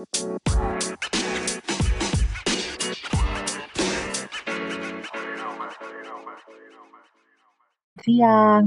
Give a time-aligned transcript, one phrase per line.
[0.00, 0.08] Siang,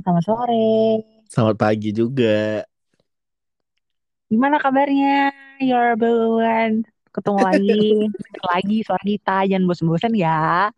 [0.06, 1.02] selamat sore.
[1.26, 2.62] Selamat pagi juga.
[4.30, 6.86] Gimana kabarnya, your buan?
[7.09, 7.81] Ketemu lagi,
[8.54, 9.50] lagi suara kita.
[9.50, 10.70] Jangan bosan-bosan ya.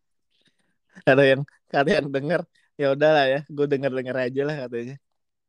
[1.04, 2.48] Ada yang ada yang denger,
[2.80, 4.96] ya udahlah ya, gue denger denger aja lah katanya.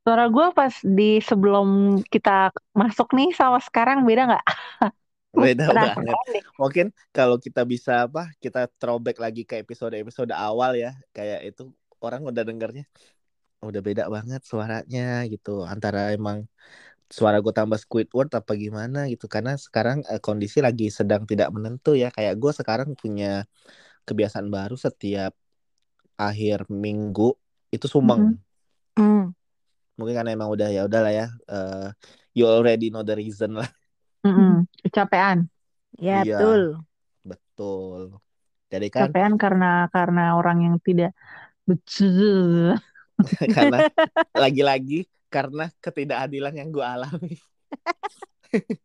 [0.06, 4.44] Suara gue pas di sebelum kita masuk nih sama sekarang beda nggak?
[5.36, 6.16] Beda banget.
[6.56, 12.22] Mungkin kalau kita bisa apa, kita throwback lagi ke episode-episode awal ya, kayak itu orang
[12.24, 12.84] udah dengernya
[13.66, 15.66] udah beda banget suaranya gitu.
[15.66, 16.46] Antara emang
[17.10, 21.94] suara gue tambah Squidward apa gimana gitu karena sekarang eh, kondisi lagi sedang tidak menentu
[21.94, 23.46] ya kayak gue sekarang punya
[24.08, 25.32] kebiasaan baru setiap
[26.18, 27.34] akhir minggu
[27.74, 28.38] itu sumeng
[28.96, 29.30] Hmm.
[29.96, 31.86] Mungkin karena emang udah ya udahlah ya eh,
[32.36, 33.68] you already know the reason lah
[34.26, 34.66] Mm-mm.
[34.84, 35.48] Kecapean.
[35.98, 36.36] Ya Iya.
[36.38, 36.84] betul.
[37.30, 38.02] betul
[38.72, 41.10] jadi kan Kecapean karena karena orang yang tidak
[41.68, 42.76] betul.
[43.56, 43.78] karena
[44.36, 47.34] lagi-lagi karena ketidakadilan yang gue alami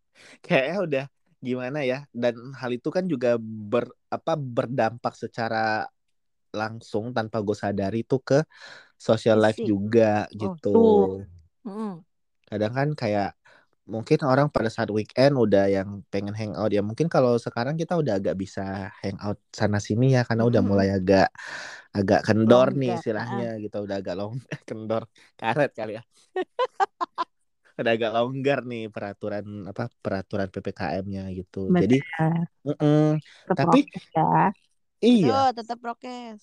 [0.45, 1.03] kayaknya udah
[1.41, 5.89] gimana ya dan hal itu kan juga ber apa berdampak secara
[6.51, 8.39] langsung tanpa gue sadari tuh ke
[9.07, 9.69] social life Fisik.
[9.71, 10.69] juga Oh, gitu.
[11.65, 11.91] Mm-mm.
[12.49, 13.29] kadang kan kayak
[13.87, 18.13] mungkin orang pada saat weekend udah yang pengen hangout ya mungkin kalau sekarang kita udah
[18.19, 18.61] agak bisa
[19.01, 21.27] hangout sana sini ya karena udah mulai agak
[21.97, 24.33] agak kendor nih Longgar, istilahnya gitu udah agak long
[24.69, 25.03] kendor
[25.39, 26.03] karet kali ya
[27.81, 31.97] udah agak longgar nih peraturan apa peraturan ppkm-nya gitu jadi
[32.67, 33.17] mm-mm.
[33.49, 34.53] Tetap Tapi- ya.
[35.01, 36.41] iya tetap prokes.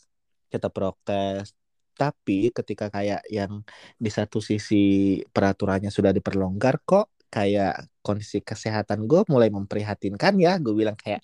[0.53, 1.55] kita prokes
[1.99, 3.67] tapi ketika kayak yang
[3.99, 10.57] di satu sisi peraturannya sudah diperlonggar kok kayak kondisi kesehatan gue mulai memprihatinkan ya.
[10.63, 11.21] Gue bilang kayak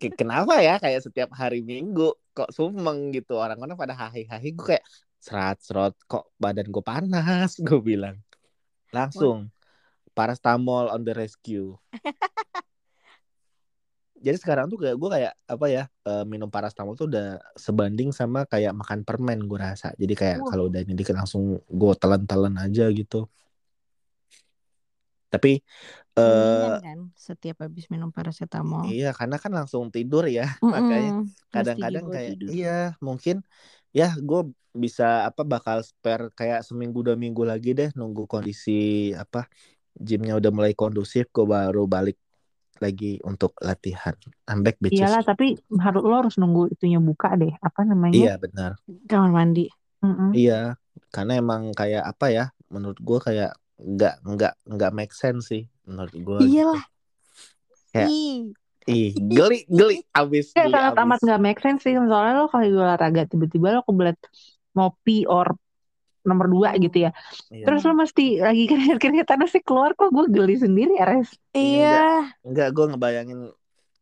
[0.00, 3.38] "Ke- kenapa ya kayak setiap hari minggu kok sumeng gitu?
[3.38, 4.84] Orang-orang pada hahi-hahi gue kayak
[5.22, 8.18] serat serot kok badan gue panas gue bilang.
[8.90, 9.52] Langsung
[10.16, 11.76] parastamol on the rescue
[14.26, 18.42] jadi sekarang tuh kayak gue kayak apa ya eh, minum parastamol tuh udah sebanding sama
[18.50, 20.50] kayak makan permen gue rasa jadi kayak Wah.
[20.50, 23.30] kalau udah ini dikit langsung gue telan-telan aja gitu
[25.30, 25.62] tapi
[26.16, 28.88] Mendingan kan setiap habis minum paracetamol.
[28.88, 31.28] iya karena kan langsung tidur ya makanya Mm-mm.
[31.28, 32.50] Mesti kadang-kadang kayak tidur.
[32.56, 33.36] iya mungkin
[33.92, 34.40] ya gue
[34.76, 39.48] bisa apa bakal spare kayak seminggu dua minggu lagi deh nunggu kondisi apa
[39.96, 42.16] gymnya udah mulai kondusif gue baru balik
[42.78, 44.14] lagi untuk latihan
[44.46, 47.52] I'm back bitches Iyalah, tapi harus lo harus nunggu itunya buka deh.
[47.58, 48.14] Apa namanya?
[48.14, 48.76] iya benar
[49.06, 49.66] Kamar mandi.
[50.04, 50.30] Mm-mm.
[50.32, 50.76] iya
[51.10, 56.12] karena emang kayak apa ya menurut gue kayak nggak nggak nggak make sense sih menurut
[56.12, 56.82] gue Iyalah.
[57.90, 58.10] Kayak-
[58.86, 59.10] Ih.
[59.18, 61.98] geli geli abis Ya, sangat amat nggak make sense sih.
[61.98, 64.14] Soalnya lo kalau olahraga tiba-tiba lo kebelet
[64.78, 65.58] ngopi or
[66.26, 67.10] nomor dua gitu ya.
[67.48, 67.64] Iya.
[67.70, 71.30] Terus lo mesti lagi keringet-keringetan sih keluar kok gue geli sendiri ya Res.
[71.54, 72.34] Iya.
[72.42, 73.40] Enggak, gue ngebayangin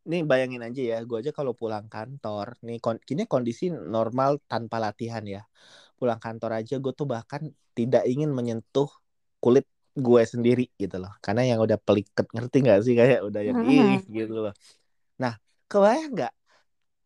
[0.04, 4.76] nih bayangin aja ya, gue aja kalau pulang kantor, nih kon kini kondisi normal tanpa
[4.76, 5.44] latihan ya.
[5.96, 8.88] Pulang kantor aja gue tuh bahkan tidak ingin menyentuh
[9.41, 9.64] kulit
[9.96, 11.12] gue sendiri gitu loh.
[11.24, 14.54] Karena yang udah peliket ngerti nggak sih kayak udah yang ih gitu loh.
[15.20, 15.36] Nah,
[15.70, 16.34] kebayang nggak?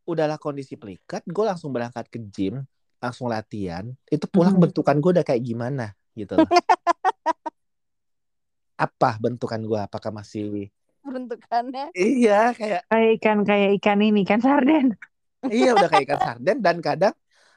[0.08, 2.64] Udahlah kondisi peliket, gue langsung berangkat ke gym,
[2.98, 3.86] langsung latihan.
[4.06, 4.62] Itu pulang Mhm.
[4.70, 6.50] bentukan gue udah kayak gimana gitu loh.
[8.78, 9.81] Apa bentukan gue?
[9.81, 10.70] Apakah masih
[11.03, 11.91] Peruntukannya.
[11.97, 14.94] Iya, kayak Kayak ikan kayak ikan ini kan sarden.
[15.48, 17.14] iya udah kayak ikan sarden dan kadang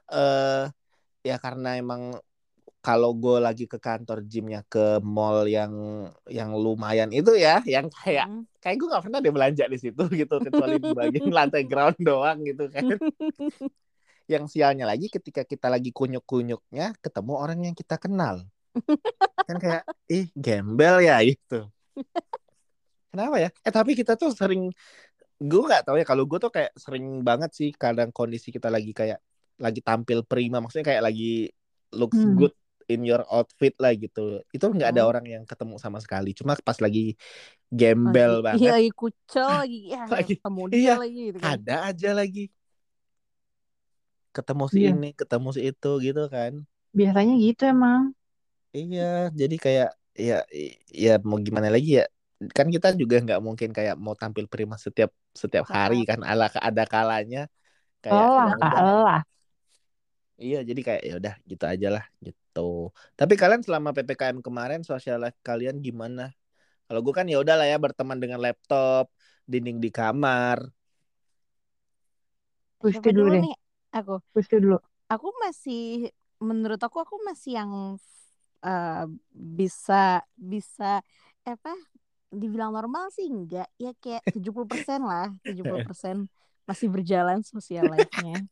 [0.07, 0.63] eh
[1.25, 2.15] ya karena emang
[2.81, 5.73] kalau gue lagi ke kantor gymnya ke mall yang
[6.25, 8.43] yang lumayan itu ya, yang kayak Mm.
[8.57, 12.39] kayak gue nggak pernah deh belanja di situ gitu kecuali di bagian lantai ground doang
[12.41, 12.85] gitu kan.
[14.31, 18.47] Yang sialnya lagi ketika kita lagi kunyuk-kunyuknya ketemu orang yang kita kenal.
[19.47, 21.67] Kan kayak ih gembel ya itu.
[23.11, 23.49] Kenapa ya?
[23.61, 24.71] Eh tapi kita tuh sering
[25.35, 28.93] gue nggak tahu ya kalau gue tuh kayak sering banget sih kadang kondisi kita lagi
[28.93, 29.17] kayak
[29.57, 31.49] lagi tampil prima maksudnya kayak lagi
[31.91, 32.37] looks Hmm.
[32.37, 32.53] good
[32.85, 35.09] in your outfit lah gitu itu nggak ada Hmm.
[35.09, 37.17] orang yang ketemu sama sekali cuma pas lagi
[37.67, 39.79] gembel Lagi- banget Iya, lagi kucel lagi.
[39.89, 41.49] Ya, Lagi- ketemu iya, lagi gitu kan.
[41.57, 42.43] ada aja lagi
[44.35, 44.91] ketemu si Iya.
[44.91, 46.53] ini ketemu si itu gitu kan
[46.97, 48.01] Biasanya gitu emang.
[48.77, 49.01] iya
[49.39, 49.87] jadi kayak
[50.27, 50.33] ya
[51.03, 52.03] ya mau gimana lagi ya
[52.57, 55.11] kan kita juga nggak mungkin kayak mau tampil prima setiap
[55.41, 57.39] setiap hari kan ala ada kalanya
[58.03, 59.23] kayak Lelah, ya lelah.
[60.43, 62.59] Iya, jadi kayak ya udah gitu aja lah gitu.
[63.19, 66.21] Tapi kalian selama PPKM kemarin social life kalian gimana?
[66.87, 69.05] Kalau gue kan ya udahlah ya berteman dengan laptop,
[69.51, 70.59] dinding di kamar.
[72.79, 73.53] Pusti Siapa dulu nih?
[73.91, 74.23] Aku.
[74.33, 74.77] Pusti dulu.
[75.11, 76.09] Aku masih
[76.39, 77.71] menurut aku aku masih yang
[78.65, 79.03] eh,
[79.59, 81.03] bisa bisa
[81.45, 81.71] apa
[82.31, 86.17] dibilang normal sih enggak ya kayak 70% lah 70%
[86.69, 88.47] masih berjalan sosial life-nya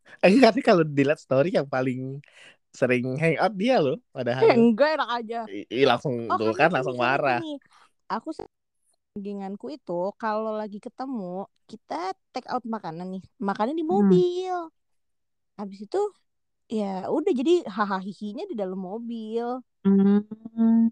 [0.24, 2.22] Eh, Karena kalau dilihat story yang paling
[2.74, 3.96] sering hangout dia loh,
[4.42, 7.40] Eh, padahal enggak enak aja i- i- langsung oh tuh kan langsung marah.
[7.40, 7.58] gini.
[8.12, 8.30] aku
[9.16, 11.94] genganku itu kalau lagi ketemu kita
[12.32, 13.92] take out makanan nih makannya di Hmm.
[13.94, 14.56] mobil
[15.58, 16.00] habis itu
[16.78, 19.46] ya udah jadi hahaha hihinya di dalam mobil
[19.84, 20.88] Hmm.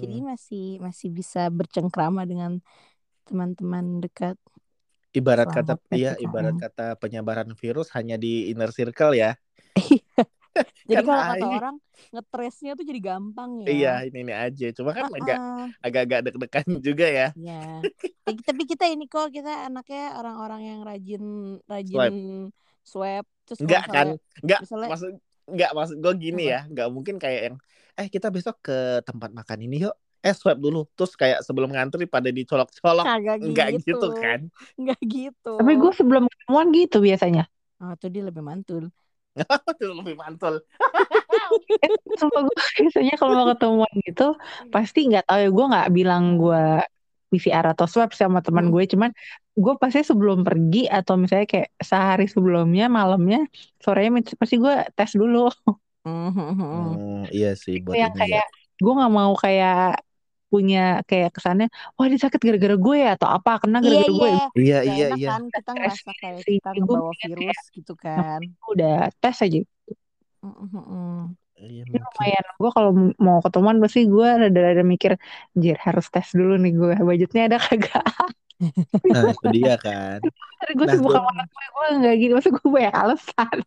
[0.00, 2.52] jadi Hmm, masih masih bisa bercengkrama dengan
[3.26, 4.36] teman-teman dekat
[5.18, 9.30] ibarat kata Selamat iya, ibarat kata penyebaran virus hanya di inner circle ya.
[10.90, 11.76] jadi Kan kalau kata orang
[12.12, 14.66] ngetresnya tuh jadi gampang ya Iya, ini ini aja.
[14.76, 15.66] Cuma kan agak Heeh.
[15.80, 17.28] agak-agak deg-degan juga ya.
[17.34, 17.80] Ya.
[18.28, 21.24] Eh, Tapi kita ini kok kita anaknya orang-orang yang rajin
[21.66, 22.54] rajin Swipe.
[22.82, 24.06] swab terus kalau Enggak kan?
[24.42, 25.10] Enggak misalnya maksud
[25.42, 26.52] enggak maksud gue gini apa?
[26.52, 26.60] ya.
[26.68, 27.56] Enggak mungkin kayak yang
[27.92, 29.94] eh kita besok ke tempat makan ini yuk.
[30.22, 30.86] Eh swipe dulu.
[30.94, 33.06] Terus kayak sebelum ngantri pada dicolok-colok.
[33.42, 33.98] Enggak gitu.
[33.98, 34.40] gitu kan?
[34.78, 35.54] Enggak gitu.
[35.58, 37.44] Tapi gue sebelum ketemuan gitu biasanya.
[37.82, 38.94] Oh, tuh dia lebih mantul.
[39.80, 40.60] Itu lebih mantul.
[41.82, 41.90] Eh,
[42.20, 44.36] Sumpah gue biasanya kalau mau ketemuan gitu
[44.70, 46.62] pasti nggak tahu ya gue nggak bilang gue
[47.32, 48.72] PCR atau swab sama teman Hmm.
[48.72, 49.10] gue cuman
[49.56, 53.44] gue pasti sebelum pergi atau misalnya kayak sehari sebelumnya malamnya
[53.80, 55.48] sorenya pasti gue tes dulu.
[56.02, 58.18] Hmm, iya sih buat yang ya.
[58.20, 58.46] kayak
[58.78, 60.02] gue nggak mau kayak
[60.52, 64.28] punya kayak kesannya wah dia sakit gara-gara gue ya atau apa kena Iya gara-gara gue
[64.28, 64.46] iya.
[64.52, 65.28] Iya iya iya.
[65.32, 68.40] kan kita ngerasa kayak kita kebawa mikir virus gitu kan.
[68.68, 69.60] udah tes aja.
[71.62, 72.90] Iya lumayan gue kalau
[73.22, 75.16] mau ketemuan pasti gue rada-rada mikir
[75.54, 78.02] Jir harus tes dulu nih gue budgetnya ada kagak
[79.14, 80.22] Nah itu dia kan.
[80.62, 83.58] Tadi gue Nah sibuk gue sama anak gue gue nggak gitu maksud gue banyak alasan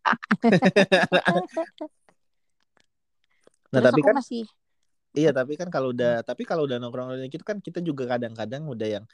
[3.71, 4.43] Nah Terus tapi aku kan masih
[5.17, 8.87] iya tapi kan kalau udah tapi kalau udah nongkrong gitu kan kita juga kadang-kadang udah
[8.95, 9.05] yang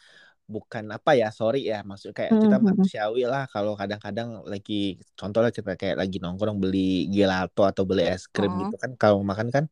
[0.56, 2.88] bukan apa ya sorry ya maksud kayak kita Hmm, hmm, hmm.
[2.88, 4.74] manusiawi lah kalau kadang-kadang lagi
[5.19, 6.80] contohnya kita kayak lagi nongkrong beli
[7.15, 8.63] gelato atau beli es krim Mhm.
[8.63, 9.65] gitu kan kalau makan kan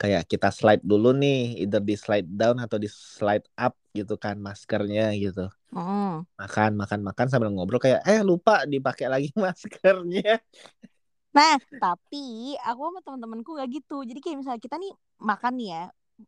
[0.00, 4.36] kayak kita slide dulu nih either di slide down atau di slide up gitu kan
[4.46, 5.42] maskernya gitu
[5.72, 6.26] Mhm.
[6.40, 10.38] makan makan makan sambil ngobrol kayak eh lupa dipakai lagi maskernya
[11.38, 12.18] Nah, tapi
[12.66, 13.94] aku sama teman-temanku nggak gitu.
[14.08, 14.92] Jadi kayak misalnya kita nih
[15.30, 15.82] makan nih ya,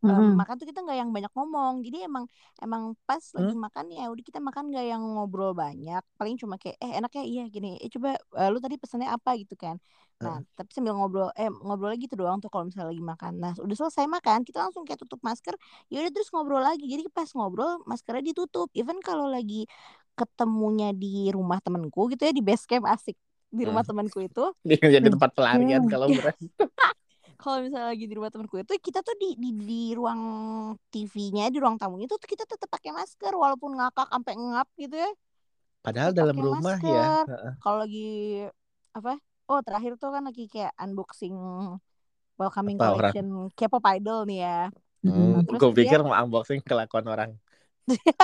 [0.09, 0.37] em, Mm-mm.
[0.39, 1.73] makan tuh kita nggak yang banyak ngomong.
[1.85, 2.25] Jadi emang
[2.63, 3.57] emang pas lagi Hmm?
[3.65, 6.01] makan ya, udah kita makan nggak yang ngobrol banyak.
[6.19, 7.67] Paling cuma kayak eh enaknya iya gini.
[7.83, 9.75] Eh coba eh, lu tadi pesannya apa gitu kan.
[10.23, 13.33] Nah, tapi sambil ngobrol eh ngobrol lagi gitu doang tuh kalau misalnya lagi makan.
[13.43, 15.53] Nah, udah selesai makan, kita langsung kayak tutup masker.
[15.91, 16.85] Ya udah terus ngobrol lagi.
[16.87, 18.69] Jadi pas ngobrol maskernya ditutup.
[18.77, 19.65] Even kalau lagi
[20.17, 23.17] ketemunya di rumah temenku gitu ya di base camp asik
[23.51, 23.91] di rumah Hmm.
[23.91, 24.45] temanku itu
[24.95, 25.13] jadi Hmm.
[25.13, 25.91] tempat pelarian Hmm.
[25.91, 26.17] kalau Iya.
[26.17, 26.37] berat
[27.35, 30.21] kalau misalnya lagi di rumah temanku itu kita tuh di di, di ruang
[30.87, 35.11] TV-nya di ruang tamunya tuh kita tetap pakai masker walaupun ngakak sampai ngap gitu ya
[35.81, 37.53] padahal dalam rumah ya masker Heeh.
[37.59, 38.09] kalau lagi
[38.91, 39.13] apa
[39.47, 41.33] oh terakhir tuh kan lagi kayak unboxing
[42.37, 43.11] welcoming Apa orang?
[43.13, 44.59] collection K-pop idol nih ya
[45.01, 47.33] Hmm, Nah, terus gue dia- pikir mau unboxing kelakuan orang.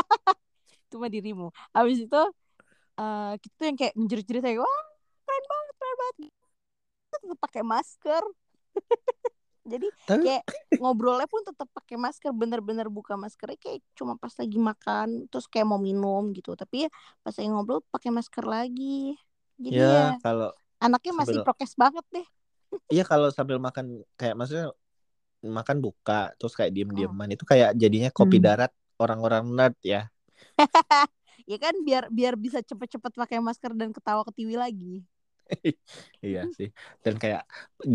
[0.88, 2.22] cuma dirimu habis itu
[2.98, 4.82] eh kita tuh yang kayak menjerit-jerit kayak wah
[6.16, 8.24] banget pakai masker
[9.72, 10.44] jadi Tapi kayak
[10.78, 15.68] ngobrolnya pun tetap pakai masker bener-bener buka maskernya kayak cuma pas lagi makan terus kayak
[15.68, 16.90] mau minum gitu tapi ya
[17.26, 19.18] pas lagi ngobrol pakai masker lagi
[19.58, 22.28] jadi ya, ya kalau anaknya masih sambil- prokes banget deh
[22.94, 24.70] iya kalau sambil makan kayak maksudnya
[25.42, 26.78] makan buka terus kayak Hmm.
[26.78, 28.46] diem-dieman itu kayak jadinya kopi Hmm.
[28.46, 30.10] darat orang-orang nerd ya.
[31.52, 35.06] ya kan biar biar bisa cepet-cepet pakai masker dan ketawa ketiwi lagi
[36.28, 36.68] iya sih.
[37.04, 37.42] Dan kayak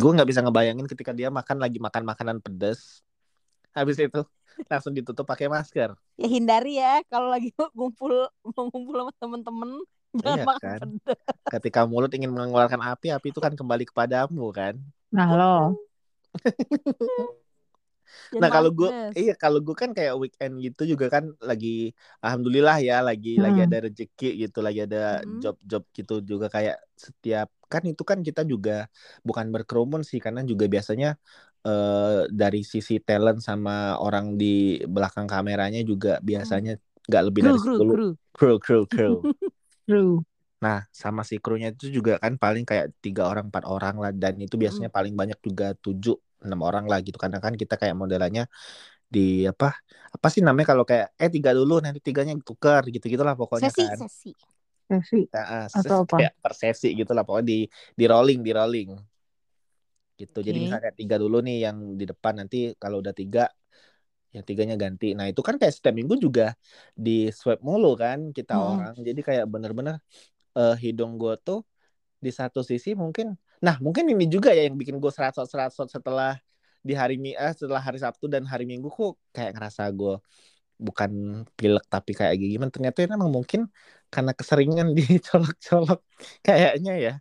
[0.01, 2.81] gue nggak bisa ngebayangin ketika dia makan lagi makan makanan pedas.
[3.77, 4.21] Habis itu
[4.71, 5.91] langsung ditutup pakai masker.
[6.21, 8.13] ya hindari ya kalau lagi ngumpul
[8.55, 9.71] mau ngumpul sama temen-temen
[10.21, 10.81] jangan Iya makan kan?
[11.05, 11.21] pedas
[11.53, 14.75] Ketika mulut ingin mengeluarkan api, api itu kan kembali kepadamu kan.
[15.15, 15.77] nah lo
[18.33, 18.89] Jangan Nah kalau gue,
[19.19, 21.69] iya kalau gue kan kayak weekend gitu juga kan lagi,
[22.25, 23.67] alhamdulillah ya lagi lagi Hmm.
[23.67, 25.43] ada rezeki gitu, lagi ada Mm-mm.
[25.43, 26.77] job-job gitu juga kayak
[27.07, 28.73] setiap kan itu kan kita juga
[29.27, 31.09] bukan berkerumun sih karena juga biasanya
[31.67, 33.73] eh, dari sisi talent sama
[34.05, 34.47] orang di
[34.95, 36.71] belakang kameranya juga biasanya
[37.09, 39.13] nggak lebih kru dari kru 10 kru kru kru kru.
[39.87, 40.25] true
[40.65, 44.35] Nah sama si krunya itu juga kan paling kayak tiga orang empat orang lah dan
[44.45, 46.15] itu biasanya paling banyak juga tujuh
[46.47, 48.43] enam orang lah gitu karena kan kita kayak modelannya
[49.15, 49.21] di
[49.53, 49.67] apa
[50.17, 53.81] apa sih namanya kalau kayak eh tiga dulu nanti tiganya tukar gitu gitulah pokoknya Sesi,
[53.81, 54.31] kan sesi.
[54.89, 55.21] Sesi.
[55.33, 56.17] Nah, Atau apa?
[56.17, 57.57] kayak persesi gitu lah pokoknya di
[57.99, 58.89] di rolling di rolling
[60.21, 60.65] gitu jadi Oke.
[60.65, 63.41] misalnya tiga dulu nih yang di depan nanti kalau udah tiga
[64.35, 66.45] yang tiganya ganti nah itu kan kayak setiap minggu juga
[67.05, 68.63] di swab mulu kan kita Mm-mm.
[68.69, 69.97] orang jadi kayak bener-bener
[70.59, 71.59] eh, hidung gue tuh
[72.25, 73.27] di satu sisi mungkin
[73.65, 75.47] nah mungkin ini juga ya yang bikin gue seratsot
[75.89, 76.35] setelah
[76.83, 80.19] di hari Mi eh, setelah hari Sabtu dan hari Minggu kok kayak ngerasa gue
[80.87, 81.11] bukan
[81.55, 83.61] pilek tapi kayak gimana ternyata ini emang mungkin
[84.11, 86.01] karena keseringan dicolok-colok
[86.43, 87.13] kayaknya ya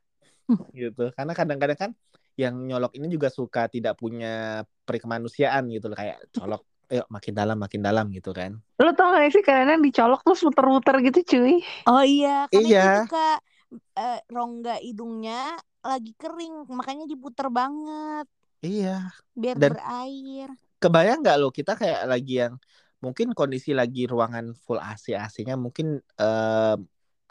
[0.81, 1.91] gitu karena kadang-kadang kan
[2.39, 7.57] yang nyolok ini juga suka tidak punya perikemanusiaan gitu loh kayak colok yuk makin dalam
[7.61, 11.53] makin dalam gitu kan Lo tau gak sih kadang dicolok terus muter-muter gitu cuy.
[11.85, 12.81] Oh iya, karena Iya.
[12.81, 13.37] itu suka
[13.73, 18.27] eh, rongga hidungnya lagi kering, makanya diputer banget
[18.61, 20.49] iya biar Dan- berair.
[20.77, 22.53] kebayang nggak lo kita kayak lagi yang
[23.01, 26.75] mungkin kondisi lagi ruangan full AC AC-nya mungkin eh,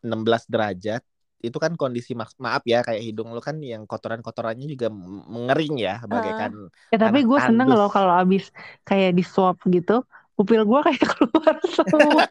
[0.03, 1.03] 16 derajat
[1.41, 4.93] itu kan kondisi mak- maaf ya kayak hidung lo kan yang kotoran-kotorannya juga
[5.31, 8.53] mengering ya bagaikan Ya tapi gue seneng loh kalau abis
[8.85, 10.05] kayak di swab gitu.
[10.37, 12.25] Pupil gue kayak keluar semua.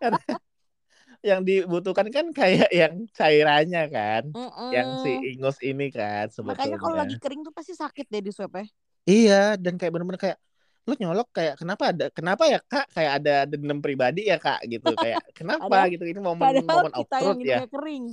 [1.24, 4.22] yang dibutuhkan kan kayak yang cairannya kan
[4.70, 7.00] yang si ingus ini kan Makanya kalau sebetulnya.
[7.00, 8.64] lagi kering tuh pasti sakit deh di swab ya.
[9.04, 10.38] iya dan kayak bener-bener kayak
[10.84, 12.92] lu nyolok kayak kenapa ada kenapa ya kak?
[12.92, 14.60] Kayak ada dendam pribadi ya kak?
[14.68, 15.64] gitu kayak kenapa?
[15.64, 17.64] Padahal- gitu ini momen Padahal momen of truth ya.
[17.64, 18.04] kering.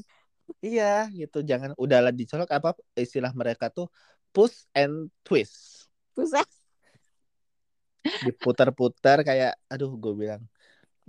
[0.63, 3.91] iya gitu jangan udahlah dicolok apa istilah mereka tuh
[4.31, 5.83] push and twist.
[6.15, 6.47] Buset.
[8.01, 10.41] diputar-putar kayak aduh gue bilang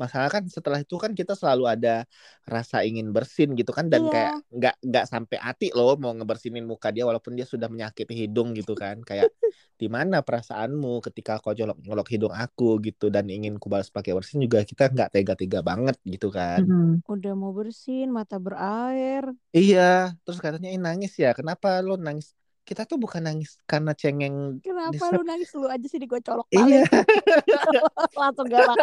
[0.00, 2.04] masalah kan setelah itu kan kita selalu ada
[2.48, 4.12] rasa ingin bersin gitu kan dan Iya.
[4.12, 8.48] kayak nggak nggak sampai hati loh mau ngebersinin muka dia walaupun dia sudah menyakiti hidung
[8.58, 9.28] gitu kan kayak
[9.80, 14.12] di mana perasaanmu ketika kau nyolok nyolok hidung aku gitu dan ingin ku balas pakai
[14.16, 16.88] bersin juga kita nggak tega-tega banget gitu kan Mm-mm.
[17.12, 19.24] Udah mau bersin, mata berair.
[19.58, 19.80] iya
[20.22, 22.26] terus katanya "Ih, nangis ya kenapa lo nangis
[22.62, 26.46] kita tuh bukan nangis karena cengeng Kenapa lu nangis lu aja sih di gue colok
[26.54, 26.86] iya.
[28.20, 28.78] Langsung galak.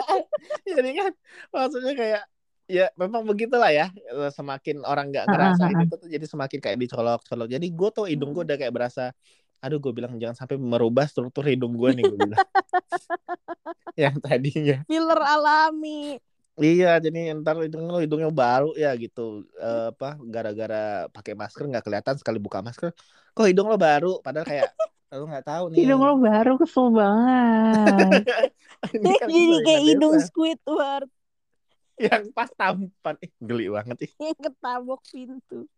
[0.76, 1.12] jadi kan
[1.54, 2.22] maksudnya kayak
[2.64, 3.92] ya memang begitulah ya
[4.32, 5.52] semakin orang nggak ah.
[5.84, 9.12] itu tuh jadi semakin kayak dicolok-colok jadi gue tuh hidung gue udah kayak berasa
[9.60, 12.40] aduh gue bilang jangan sampai merubah struktur hidung gue nih gue bilang
[14.00, 16.18] yang tadinya Filler alami.
[16.60, 21.84] Iya jadi ntar hidung lo hidungnya baru ya gitu Eh, apa gara-gara pakai masker nggak
[21.86, 22.94] kelihatan sekali buka masker
[23.34, 24.68] kok hidung lo baru padahal kayak
[25.14, 28.22] lo nggak tahu nih Hidung lo baru kesel banget.
[29.20, 30.26] Kan Jadi kayak hidung desa.
[30.30, 31.08] Squidward
[31.94, 35.70] yang pas tampan Ih, geli banget ih yang ketabok pintu.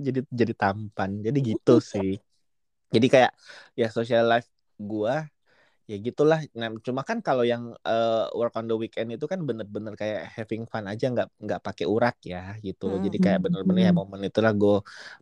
[0.00, 2.16] jadi jadi tampan jadi gitu sih
[2.88, 3.32] jadi kayak
[3.76, 4.48] ya social life
[4.80, 5.28] gua
[5.92, 9.92] ya gitulah nah, cuma kan kalau yang eh, work on the weekend itu kan bener-bener
[10.00, 13.04] kayak having fun aja nggak nggak pakai urak ya gitu Hmm.
[13.04, 13.98] jadi kayak bener-bener ya Hmm.
[13.98, 14.74] momen itulah gue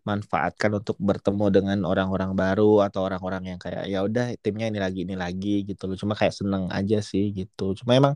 [0.08, 4.98] manfaatkan untuk bertemu dengan orang-orang baru atau orang-orang yang kayak ya udah timnya ini lagi
[5.06, 8.14] ini lagi gitu loh cuma kayak seneng aja sih gitu cuma emang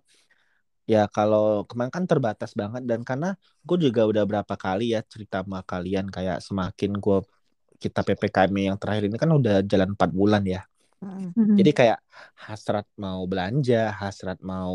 [0.93, 3.27] ya kalau kemarin kan terbatas banget dan karena
[3.67, 7.17] gue juga udah berapa kali ya cerita sama kalian kayak semakin gue
[7.83, 10.61] kita ppkm yang terakhir ini kan udah jalan 4 bulan ya
[11.59, 11.99] Jadi kayak
[12.47, 14.75] hasrat mau belanja, hasrat mau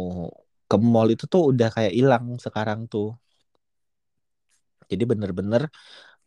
[0.69, 3.07] ke mall itu tuh udah kayak hilang sekarang tuh.
[4.91, 5.61] Jadi bener-bener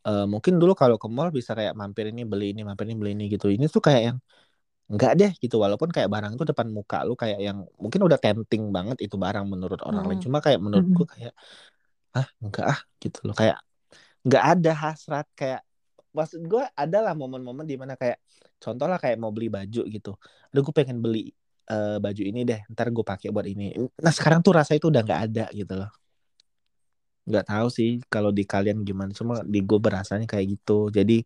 [0.09, 3.13] eh, mungkin dulu kalau ke mall bisa kayak mampir ini beli ini, mampir ini beli
[3.17, 3.47] ini gitu.
[3.57, 4.19] Ini tuh kayak yang
[4.93, 5.57] enggak deh gitu.
[5.65, 9.47] Walaupun kayak barang itu depan muka lu kayak yang mungkin udah tempting banget itu barang
[9.53, 10.21] menurut orang lain.
[10.21, 10.27] Mm.
[10.27, 11.09] Cuma kayak menurutku Mm-mm.
[11.13, 11.33] kayak
[12.17, 13.35] ah enggak ah gitu loh.
[13.41, 13.59] Kayak
[14.27, 15.61] nggak ada hasrat kayak
[16.17, 18.19] maksud gue adalah momen-momen di mana kayak
[18.65, 20.11] contoh lah kayak mau beli baju gitu
[20.51, 21.19] aduh gue pengen beli
[21.73, 23.63] eh, baju ini deh ntar gue pakai buat ini
[24.05, 25.91] nah sekarang tuh rasa itu udah nggak ada gitu loh
[27.23, 31.23] nggak tahu sih kalau di kalian gimana cuma di gue berasanya kayak gitu jadi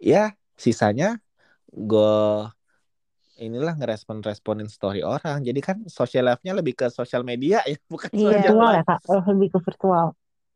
[0.00, 1.18] ya sisanya
[1.72, 2.12] gue
[3.36, 8.24] inilah ngerespon-responin story orang jadi kan social life-nya lebih ke sosial media ya bukan Iya.
[8.24, 8.98] social Virtual ya kak?
[9.28, 10.06] Lebih ke virtual.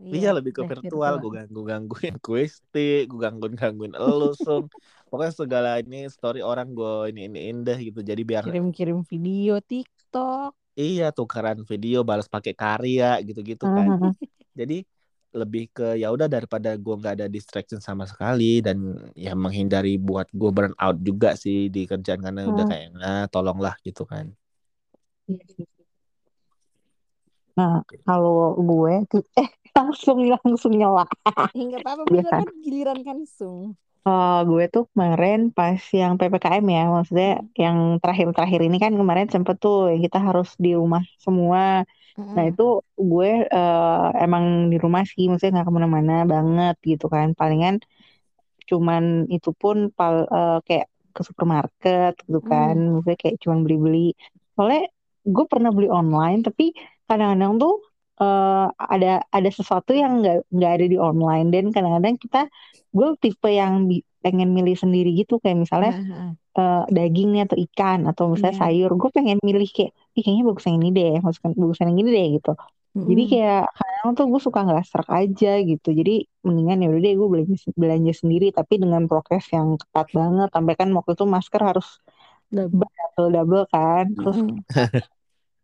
[0.09, 4.65] Iya lebih ke deh, virtual, gue ganggu gangguin kuistik, gue gangguin gangguin elu sung.
[5.11, 8.01] Pokoknya segala ini story orang gue ini ini indah gitu.
[8.11, 10.53] Jadi biar Kirim-kirim video TikTok.
[10.81, 13.91] iya tukeran video balas pakai karya gitu-gitu kan.
[13.95, 14.15] Mhm.
[14.61, 14.75] Jadi
[15.41, 18.79] lebih ke ya udah daripada gue nggak ada distraction sama sekali dan
[19.25, 22.71] ya menghindari buat gue burn out juga sih di kerjaan karena udah Hmm.
[22.71, 24.27] kayak nah tolonglah gitu kan.
[25.29, 25.67] Iya sih.
[27.61, 27.73] Nah,
[28.07, 28.93] kalau gue
[29.41, 31.05] eh langsung langsung nyela.
[31.57, 32.13] Hingga apa Biasa.
[32.13, 33.61] bener kan giliran kan sung.
[34.07, 37.47] Oh, gue tuh kemarin pas yang PPKM ya, maksudnya Hmm.
[37.63, 41.61] yang terakhir-terakhir ini kan kemarin sempet tuh yang kita harus di rumah semua.
[42.35, 42.51] Nah Mm-mm.
[42.51, 42.63] itu
[43.11, 47.27] gue eh, emang di rumah sih, maksudnya nggak ke mana-mana banget gitu kan.
[47.39, 47.75] Palingan
[48.71, 50.87] cuman itu pun pal eh, kayak
[51.17, 52.91] ke supermarket gitu kan, Hmm.
[52.93, 53.99] maksudnya kayak cuman beli-beli.
[54.55, 54.81] Soalnya
[55.35, 56.65] gue pernah beli online, tapi
[57.11, 57.73] kadang-kadang tuh
[58.23, 58.65] eh,
[58.95, 62.39] ada ada sesuatu yang nggak nggak ada di online dan kadang-kadang kita
[62.97, 66.37] gue tipe yang bi- pengen milih sendiri gitu kayak misalnya Ah, ah.
[66.59, 68.63] eh, daging nih atau ikan atau misalnya Iya.
[68.63, 72.11] sayur gue pengen milih kayak "Ih, kayaknya bagus yang ini deh bagus bagus yang ini
[72.19, 72.51] deh gitu
[73.11, 73.31] jadi Mm-mm.
[73.33, 76.13] kayak kadang tuh gue suka nggak serak aja gitu jadi
[76.47, 80.75] mendingan ya udah deh gue belanja belanja sendiri tapi dengan prokes yang ketat banget sampai
[80.81, 81.87] kan waktu itu masker harus
[82.53, 82.89] Double.
[83.17, 84.39] double double kan terus.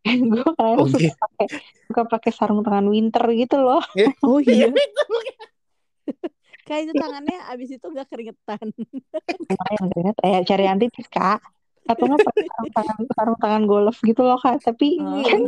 [0.33, 1.19] gue kadang suka Oke.
[1.19, 1.47] pakai
[1.87, 3.83] suka pakai sarung tangan winter gitu loh
[4.23, 4.85] Oh Iya, iya.
[6.67, 8.67] Kayak itu tangannya abis itu gak keringetan.
[9.47, 11.39] lumayan kan eh cari antipis kak
[11.87, 15.23] atau nggak pakai sarung tangan sarung tangan golf gitu loh kak tapi Oh.
[15.23, 15.43] kan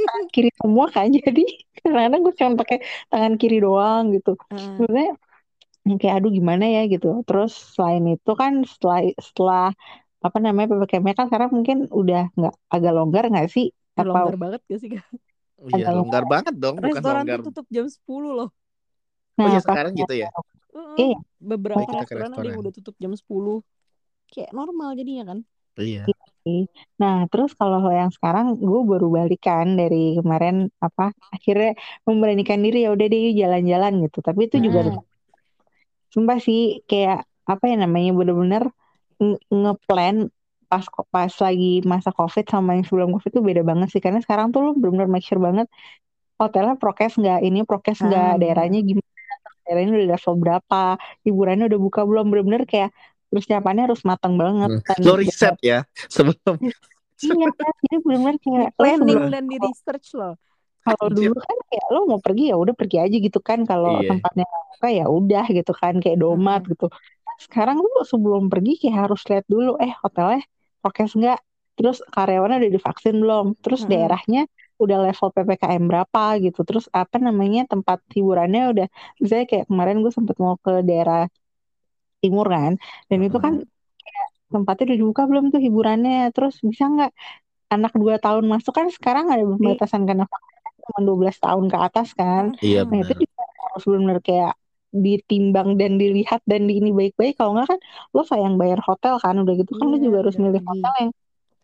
[0.00, 1.44] tangan kiri semua kan jadi
[1.76, 5.12] kadang-kadang gue cuma pakai tangan kiri doang gitu sebenarnya
[5.98, 9.66] kayak aduh gimana ya gitu terus selain itu kan setelah setelah
[10.18, 13.66] apa namanya ppkm kan sekarang mungkin udah nggak agak longgar nggak sih
[13.98, 15.04] apa longgar banget gak sih Kak?
[15.74, 17.38] Iya, agak longgar banget dong, bukan Restoran longgar.
[17.42, 18.48] tuh tutup jam 10 loh.
[19.38, 20.28] Oh nah iya pas sekarang gitu ya?
[20.74, 20.96] Heeh.
[21.02, 21.18] Iya.
[21.38, 22.62] Beberapa Oh, kita ke restoran ada yang restoran.
[22.62, 23.56] udah tutup jam 10.
[24.30, 25.38] Kayak normal jadinya kan.
[25.78, 26.02] Iya.
[27.02, 31.74] Nah, terus kalau yang sekarang gue baru balik kan dari kemarin apa akhirnya
[32.06, 34.18] memberanikan diri ya udah deh jalan-jalan gitu.
[34.22, 34.80] Tapi itu juga
[36.14, 36.60] sumpah sih
[36.90, 38.62] kayak apa ya namanya bener-bener
[39.52, 40.16] ngeplan
[40.68, 44.52] pas pas lagi masa COVID sama yang sebelum COVID itu beda banget sih karena sekarang
[44.52, 45.66] tuh lu bener-bener make sure banget
[46.40, 48.40] hotelnya prokes nggak ini prokes nggak benar.
[48.40, 49.10] daerahnya gimana
[49.64, 50.80] daerahnya udah level berapa
[51.24, 52.90] hiburannya udah buka belum bener-bener kayak
[53.32, 55.04] persiapannya harus matang banget Hmm.
[55.04, 56.56] Lo riset ya sebelum
[57.34, 60.32] iya kan jadi bener-bener Di kayak lo planning dan di research loh.
[60.84, 61.28] kalau Anjir.
[61.28, 64.08] dulu kan kayak lo mau pergi ya udah pergi aja gitu kan kalau Iya.
[64.14, 66.70] tempatnya buka ya udah gitu kan kayak domat Mm-mm.
[66.72, 66.86] gitu
[67.44, 70.40] sekarang lu sebelum pergi kayak harus lihat dulu eh hotelnya
[70.82, 71.38] prokes nggak?
[71.78, 73.46] Terus karyawannya udah divaksin belum?
[73.62, 73.88] Terus Mm-mm.
[73.90, 74.40] daerahnya
[74.82, 76.22] udah level ppkm berapa?
[76.44, 76.60] Gitu.
[76.68, 78.86] Terus apa namanya tempat hiburannya udah
[79.22, 81.20] misalnya kayak kemarin gue sempet mau ke daerah
[82.22, 82.72] timur kan
[83.10, 83.54] dan itu kan
[84.52, 86.14] tempatnya udah dibuka belum tuh hiburannya?
[86.34, 87.10] Terus bisa nggak
[87.74, 88.72] anak dua tahun masuk?
[88.78, 90.24] Kan sekarang ada pembatasan karena
[90.84, 92.44] cuma 12 tahun ke atas kan.
[92.62, 93.22] Iya Nah itu benar.
[93.22, 94.52] juga harus benar-benar kayak
[95.04, 97.32] ditimbang dan dilihat dan di ini baik-baik.
[97.38, 97.80] Kalau nggak kan
[98.14, 101.10] lo sayang bayar hotel kan, udah gitu kan lo Iya, juga harus milih hotel yang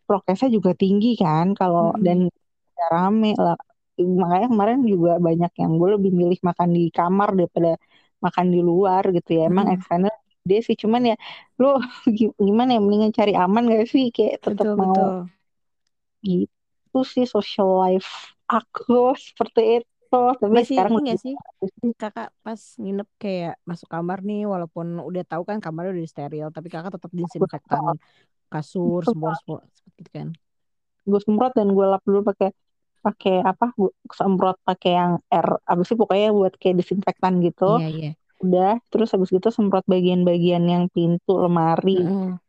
[0.07, 1.47] prokesnya juga tinggi kan.
[1.59, 2.03] Kalau Mm-mm.
[2.05, 2.29] dan
[2.79, 3.55] ya rame lah.
[4.21, 7.69] Makanya kemarin juga banyak yang gue lebih milih makan di kamar daripada
[8.25, 9.41] makan di luar gitu ya.
[9.51, 10.13] Emang extended
[10.49, 11.15] dia sih cuman ya
[11.61, 11.67] lo
[12.47, 15.29] gimana ya mendingan cari aman gak sih kayak tetap mau betul.
[16.27, 18.09] gitu sih social life
[18.55, 18.91] aku
[19.27, 19.94] seperti itu.
[20.41, 21.33] Tapi Masih sekarang ini gak sih
[21.95, 26.67] kakak pas nginep kayak masuk kamar nih walaupun udah tahu kan kamarnya udah steril tapi
[26.73, 27.97] kakak tetap disinfektan
[28.51, 29.59] kasur semua semua
[29.97, 30.27] gitu kan?
[31.05, 32.49] Gue semprot dan gue lap dulu pakai
[33.05, 33.69] pakai apa?
[33.77, 37.77] Gue semprot pakai yang air apa sih pokoknya buat kayak disinfektan gitu.
[37.77, 38.11] Iya iya.
[38.41, 42.01] Udah terus habis gitu semprot bagian-bagian yang pintu lemari.
[42.01, 42.41] Mm-mm.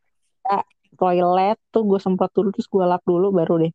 [0.97, 3.73] toilet tuh gue semprot dulu terus gue lap dulu baru deh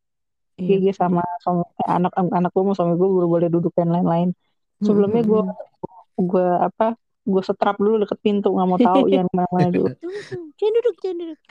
[0.62, 1.00] iya gigi betul.
[1.00, 4.30] sama suami anak anak gue sama suami gue baru boleh duduk dan lain-lain
[4.78, 6.22] sebelumnya gue Mm-mm.
[6.22, 9.86] gue apa gue setrap dulu deket pintu nggak mau tahu jangan ke mana-mana dulu
[10.52, 11.40] jangan duduk jangan duduk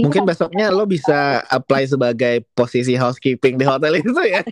[0.00, 4.40] Mungkin besoknya lo bisa apply sebagai posisi housekeeping di hotel itu ya.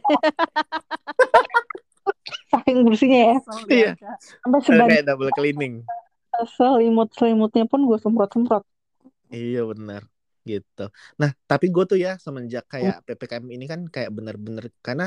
[2.48, 3.36] saking bersihnya ya
[3.66, 3.92] Iya.
[4.40, 5.74] sampai sebagai Kayak double cleaning.
[6.48, 8.64] selimut selimutnya pun gue semprot semprot
[9.28, 10.06] Iya benar
[10.50, 10.80] gitu.
[11.20, 15.04] Nah tapi gue tuh ya semenjak kayak ppkm ini kan kayak bener-bener karena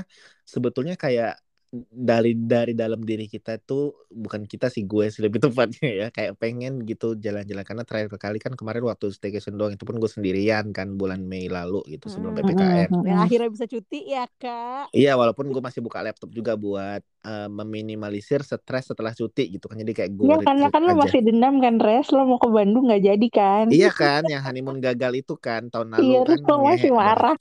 [0.53, 1.29] sebetulnya kayak
[1.71, 6.35] dari dari dalam diri kita tuh bukan kita sih gue sih lebih tepatnya ya kayak
[6.35, 7.63] pengen gitu jalan-jalan.
[7.63, 11.47] Karena terakhir kali kan kemarin waktu staycation doang itu pun gue sendirian kan bulan Mei
[11.47, 12.39] lalu gitu sebelum Mm.
[12.43, 12.89] ppkm.
[13.07, 14.91] yang akhirnya bisa cuti ya kak.
[14.91, 19.79] Iya walaupun gue masih buka laptop juga buat eh, meminimalisir stres setelah cuti gitu kan.
[19.79, 22.07] Jadi kayak gue Iya karena kan lo masih dendam kan Res?
[22.11, 23.65] Lo mau ke Bandung gak jadi kan?
[23.71, 27.35] Iya kan yang honeymoon gagal itu kan tahun lalu Iya kan terus lo masih marah.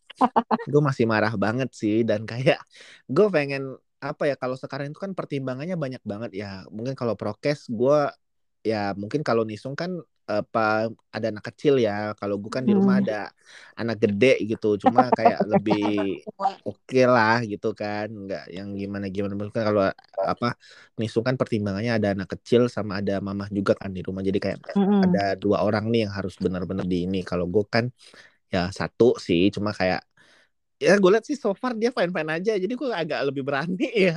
[0.70, 2.62] Gue masih marah banget sih dan kayak
[3.10, 3.74] gue pengen
[4.08, 6.46] apa ya kalau sekarang itu kan pertimbangannya banyak banget ya.
[6.76, 7.96] Mungkin kalau prokes gue
[8.70, 9.90] ya mungkin kalau nisung kan
[10.30, 10.60] apa
[11.14, 11.90] ada anak kecil ya.
[12.20, 13.04] Kalau gue kan di rumah Hmm.
[13.04, 13.14] ada
[13.80, 14.66] anak gede gitu.
[14.82, 15.78] Cuma kayak lebih
[16.68, 18.06] oke lah gitu kan.
[18.24, 19.32] Nggak yang gimana gimana.
[19.38, 19.82] Maksudnya kalau
[20.32, 20.46] apa
[21.00, 24.22] Nisung kan pertimbangannya ada anak kecil sama ada mamah juga kan di rumah.
[24.28, 25.04] Jadi kayak Mm-mm.
[25.04, 27.18] ada dua orang nih yang harus benar-benar di ini.
[27.30, 27.84] Kalau gue kan
[28.54, 29.40] ya satu sih.
[29.54, 30.00] Cuma kayak
[30.80, 32.56] ya gue lihat sih so far dia fine fine aja.
[32.56, 34.16] Jadi gue agak lebih berani ya.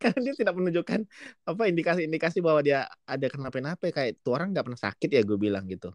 [0.00, 1.00] Karena dia tidak menunjukkan
[1.44, 3.92] apa indikasi-indikasi bahwa dia ada kenapa-napa.
[3.92, 5.92] Kayak tuh orang nggak pernah sakit ya gue bilang gitu.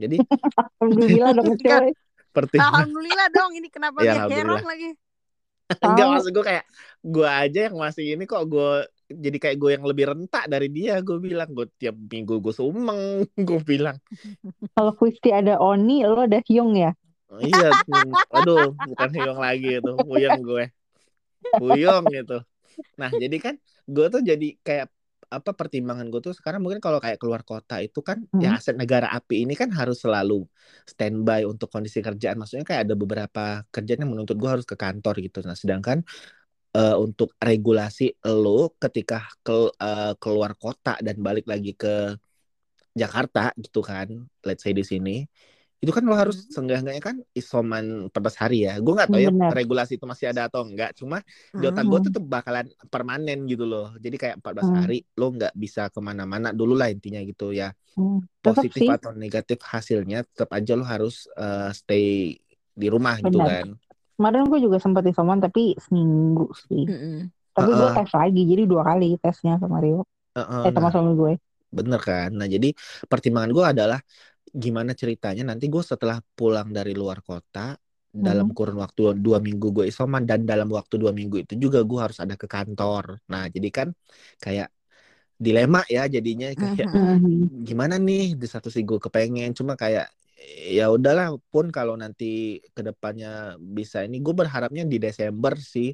[0.00, 0.16] Jadi
[0.80, 1.88] Alhamdulillah dong coy.
[2.34, 4.90] pertimbangan Alhamdulillah dong ini kenapa Ya, dia heran lagi.
[5.80, 6.64] enggak maksud gue kayak
[7.00, 10.98] gue aja yang masih ini kok gue jadi kayak gue yang lebih rentak dari dia
[11.04, 11.52] gue bilang.
[11.52, 13.96] Gue tiap minggu gue sumeng gue bilang.
[14.74, 16.90] Kalau Kristi ada Oni, lo ada Hyung ya?
[17.42, 20.64] Iya mm, aduh bukan Hyung lagi itu Puyeng gue.
[21.58, 22.38] Puyeng gitu.
[23.00, 23.54] Nah jadi kan
[23.88, 24.88] gue tuh jadi kayak
[25.34, 28.60] apa pertimbangan gue tuh sekarang mungkin kalau kayak keluar kota itu kan ya Hmm.
[28.60, 30.46] aset negara api ini kan harus selalu
[30.86, 32.38] standby untuk kondisi kerjaan.
[32.38, 35.42] Maksudnya kayak ada beberapa kerjaan yang menuntut gue harus ke kantor gitu.
[35.42, 36.06] Nah sedangkan
[36.76, 42.14] eh, untuk regulasi lo ketika ke, eh, keluar kota dan balik lagi ke
[42.94, 44.06] Jakarta gitu kan
[44.46, 45.26] let's say di sini
[45.84, 46.54] itu kan lo harus Hmm.
[46.54, 49.54] seenggak-enggaknya kan isoman 14 hari ya gue nggak tahu ya Benar.
[49.58, 51.20] regulasi itu masih ada atau enggak cuma
[51.60, 51.90] di otak Hmm.
[51.90, 54.78] gue tuh tetap bakalan permanen gitu loh jadi kayak 14 Hmm.
[54.78, 58.20] hari lo nggak bisa ke mana-mana dulu lah intinya gitu ya Hmm.
[58.44, 58.92] Tetap positif sih.
[58.94, 62.04] atau negatif hasilnya tetap aja lo harus eh, stay
[62.80, 63.48] di rumah gitu Benar.
[63.48, 63.66] kan
[64.16, 66.84] Kemarin gue juga sempat isoman tapi seminggu sih.
[66.88, 67.30] Mm-mm.
[67.56, 67.94] Tapi gue Heeh.
[67.96, 70.00] tes lagi, jadi dua kali tesnya sama Rio.
[70.36, 71.32] Heeh, Eh sama nah suami gue.
[71.78, 72.68] bener kan nah jadi
[73.10, 73.98] pertimbangan gue adalah
[74.62, 77.74] gimana ceritanya nanti gue setelah pulang dari luar kota
[78.26, 78.54] dalam Hmm.
[78.56, 82.18] kurun waktu dua minggu gue isoman dan dalam waktu dua minggu itu juga gue harus
[82.24, 83.88] ada ke kantor nah jadi kan
[84.44, 84.68] kayak
[85.44, 86.90] dilema ya jadinya kayak.
[86.94, 87.48] Hmm.
[87.68, 90.06] gimana nih di satu sisi gue kepengen cuma kayak
[90.76, 95.88] ya udahlah pun kalau nanti ke depannya bisa ini gue berharapnya di Desember sih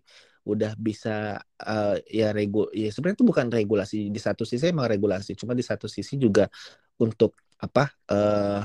[0.50, 5.30] udah bisa eh, ya regu ya sebenarnya itu bukan regulasi di satu sisi emang regulasi
[5.40, 6.48] cuma di satu sisi juga
[7.00, 8.60] untuk apa eh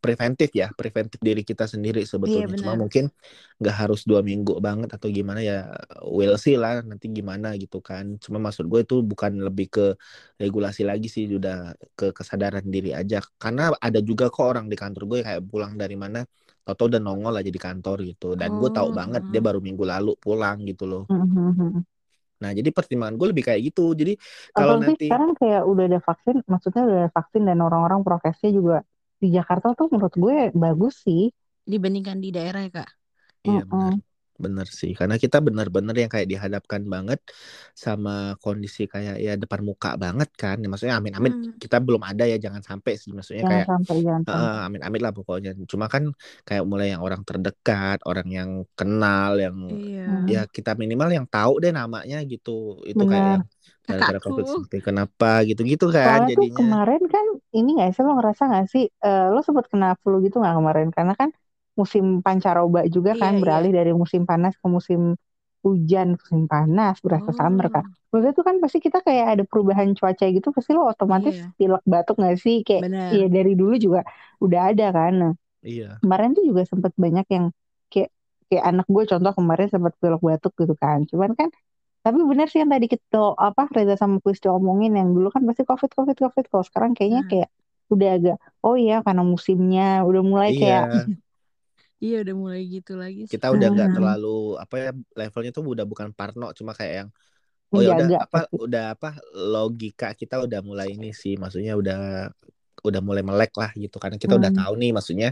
[0.00, 2.80] preventif ya preventif diri kita sendiri Iya sebetulnya cuma benar.
[2.82, 3.04] mungkin
[3.60, 5.68] nggak harus dua minggu banget atau gimana ya
[6.08, 8.16] we'll see lah nanti gimana gitu kan.
[8.24, 9.82] Cuma maksud gue itu bukan lebih ke
[10.40, 13.20] regulasi lagi sih udah ke kesadaran diri aja.
[13.42, 16.18] Karena ada juga kok orang di kantor gue kayak pulang dari mana
[16.64, 18.26] tau udah nongol aja di kantor gitu.
[18.40, 21.04] Dan gue tahu Oh, banget dia baru minggu lalu pulang gitu loh.
[21.08, 21.80] Hmm.
[22.42, 24.12] Nah jadi pertimbangan gue lebih kayak gitu jadi
[24.56, 28.76] kalau nanti sekarang kayak udah ada vaksin, maksudnya udah ada vaksin dan orang-orang prokesnya juga
[29.22, 31.22] di Jakarta tuh menurut gue bagus sih.
[31.70, 32.88] Dibandingkan di daerah ya kak.
[33.46, 33.94] Iya benar.
[34.40, 34.92] Bener sih.
[34.96, 37.20] Karena kita bener-bener yang kayak dihadapkan banget
[37.76, 40.56] sama kondisi kayak ya depan muka banget kan.
[40.62, 41.52] Ya, maksudnya amin-amin Hmm.
[41.60, 43.12] kita belum ada ya jangan sampai sih.
[43.12, 44.64] Maksudnya Jangan kayak sampai, jangan sampai.
[44.66, 45.50] amin-amin lah pokoknya.
[45.68, 46.02] Cuma kan
[46.48, 50.04] kayak mulai yang orang terdekat, orang yang kenal, yang Iya.
[50.24, 52.80] Ya kita minimal yang tahu deh namanya gitu.
[52.88, 53.28] Itu kayak Benar.
[53.36, 53.42] yang
[53.90, 54.44] gara-gara covid
[54.86, 56.58] kenapa gitu-gitu kan Soalnya tuh jadinya.
[56.62, 60.38] kemarin kan ini gak sih lo ngerasa gak sih eh, lo sempat kena flu gitu
[60.40, 60.88] gak kemarin?
[60.94, 61.28] Karena kan
[61.80, 63.42] musim pancaroba juga Iya kan iya.
[63.42, 65.00] beralih dari musim panas ke musim
[65.64, 67.84] hujan, musim panas berasa summer kan.
[67.84, 71.54] Oh Maksudnya tuh kan pasti kita kayak ada perubahan cuaca gitu pasti lo otomatis iya
[71.58, 72.56] pilek batuk gak sih?
[72.66, 73.14] Kayak benar.
[73.16, 74.00] ya dari dulu juga
[74.44, 75.12] udah ada kan.
[75.22, 76.00] Nah, Iya.
[76.02, 77.44] kemarin tuh juga sempat banyak yang
[77.92, 78.08] kayak
[78.48, 80.98] kayak anak gue contoh kemarin sempat pilek batuk gitu kan.
[81.10, 81.48] Cuman kan
[82.04, 83.16] tapi benar sih yang tadi kita
[83.48, 87.22] apa Reza sama Kristi omongin yang dulu kan pasti covid covid covid kalau sekarang kayaknya
[87.22, 87.48] Nah, kayak
[87.92, 90.84] udah agak oh iya karena musimnya udah mulai kayak
[92.02, 92.14] Iya.
[92.24, 93.38] udah mulai gitu lagi sih.
[93.38, 94.28] Kita udah nggak terlalu
[94.62, 97.08] apa ya levelnya tuh udah bukan parno cuma kayak yang
[97.74, 98.56] Oh ya udah apa pasti.
[98.64, 99.08] udah apa
[99.54, 101.96] logika kita udah mulai ini sih maksudnya udah
[102.88, 104.58] udah mulai melek lah gitu karena kita udah Hmm.
[104.58, 105.28] tahu nih maksudnya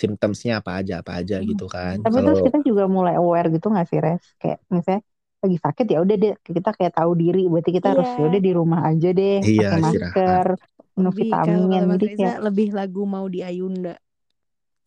[0.00, 1.50] symptomsnya apa aja apa aja Hmm.
[1.50, 4.24] gitu kan Tapi terus kalau kita juga mulai aware gitu nggak sih Res?
[4.40, 5.00] Kayak misalnya
[5.44, 8.50] lagi sakit ya udah deh kita kayak tahu diri berarti kita harus ya udah di
[8.58, 10.46] rumah aja deh iya pakai masker
[10.96, 13.90] minum vitamin jadi kayak lebih lagu mau di Ayunda.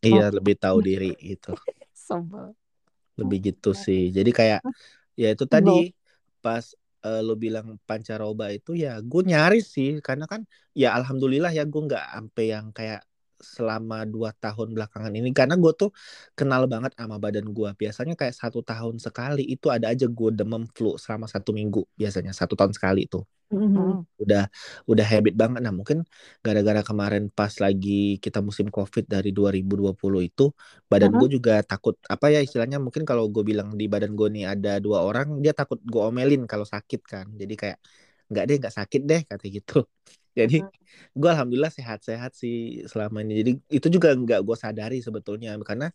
[0.04, 0.08] Oh.
[0.08, 1.54] iya lebih tahu diri gitu.
[1.94, 2.54] Sebel.
[3.18, 4.14] lebih gitu sih.
[4.14, 4.62] Jadi kayak
[5.18, 5.90] ya itu tadi
[6.38, 6.62] pas
[7.02, 9.98] eh, lo bilang pancaroba itu ya gue nyaris sih.
[10.06, 10.46] Karena kan
[10.78, 13.02] ya alhamdulillah ya gue nggak sampai yang kayak
[13.42, 15.34] selama dua tahun belakangan ini.
[15.34, 15.90] Karena gue tuh
[16.38, 20.70] kenal banget sama badan gue biasanya kayak satu tahun sekali itu ada aja gue demam
[20.78, 23.72] flu selama satu minggu biasanya satu tahun sekali tuh Mhm.
[23.78, 24.04] Hmm.
[24.18, 24.44] udah
[24.92, 26.04] udah habit banget nah mungkin
[26.46, 30.52] gara-gara kemarin pas lagi kita musim covid dari 2020 itu
[30.92, 31.20] badan Mhm.
[31.22, 34.82] gue juga takut apa ya istilahnya mungkin kalau gue bilang di badan gue nih ada
[34.84, 37.78] dua orang dia takut gue omelin kalau sakit kan jadi kayak
[38.34, 39.74] nggak deh nggak sakit deh kata gitu
[40.38, 40.62] Jadi
[41.18, 43.34] gue alhamdulillah sehat-sehat sih selama ini.
[43.42, 45.90] Jadi itu juga nggak gue sadari sebetulnya karena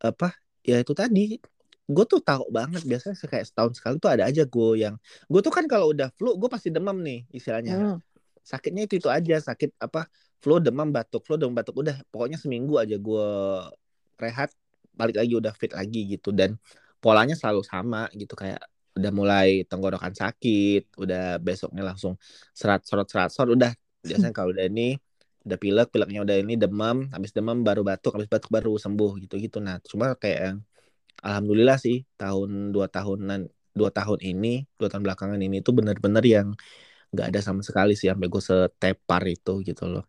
[0.00, 0.28] apa
[0.68, 1.40] ya itu tadi
[1.86, 4.98] gue tuh tahu banget biasanya kayak setahun sekali tuh ada aja gue yang
[5.30, 7.74] gue tuh kan kalau udah flu gue pasti demam nih istilahnya.
[7.78, 7.98] Hmm.
[8.46, 10.06] sakitnya itu itu aja sakit apa
[10.38, 13.28] flu demam batuk flu demam batuk udah pokoknya seminggu aja gue
[14.22, 14.50] rehat
[14.96, 16.32] balik lagi udah fit lagi gitu.
[16.34, 16.58] Dan
[16.98, 18.62] polanya selalu sama gitu kayak
[18.96, 22.16] udah mulai tenggorokan sakit udah besoknya langsung
[22.56, 23.72] serat serot serat serot udah.
[24.02, 24.96] Biasanya kalau udah ini
[25.46, 29.38] udah pilek pileknya udah ini demam habis demam baru batuk habis batuk baru sembuh gitu
[29.38, 30.58] gitu nah cuma kayak yang
[31.26, 33.40] alhamdulillah sih tahun dua tahunan
[33.78, 34.48] dua tahun ini
[34.78, 36.48] dua tahun belakangan ini tuh bener-bener yang
[37.12, 40.04] nggak ada sama sekali sih sampai gue setepar itu gitu loh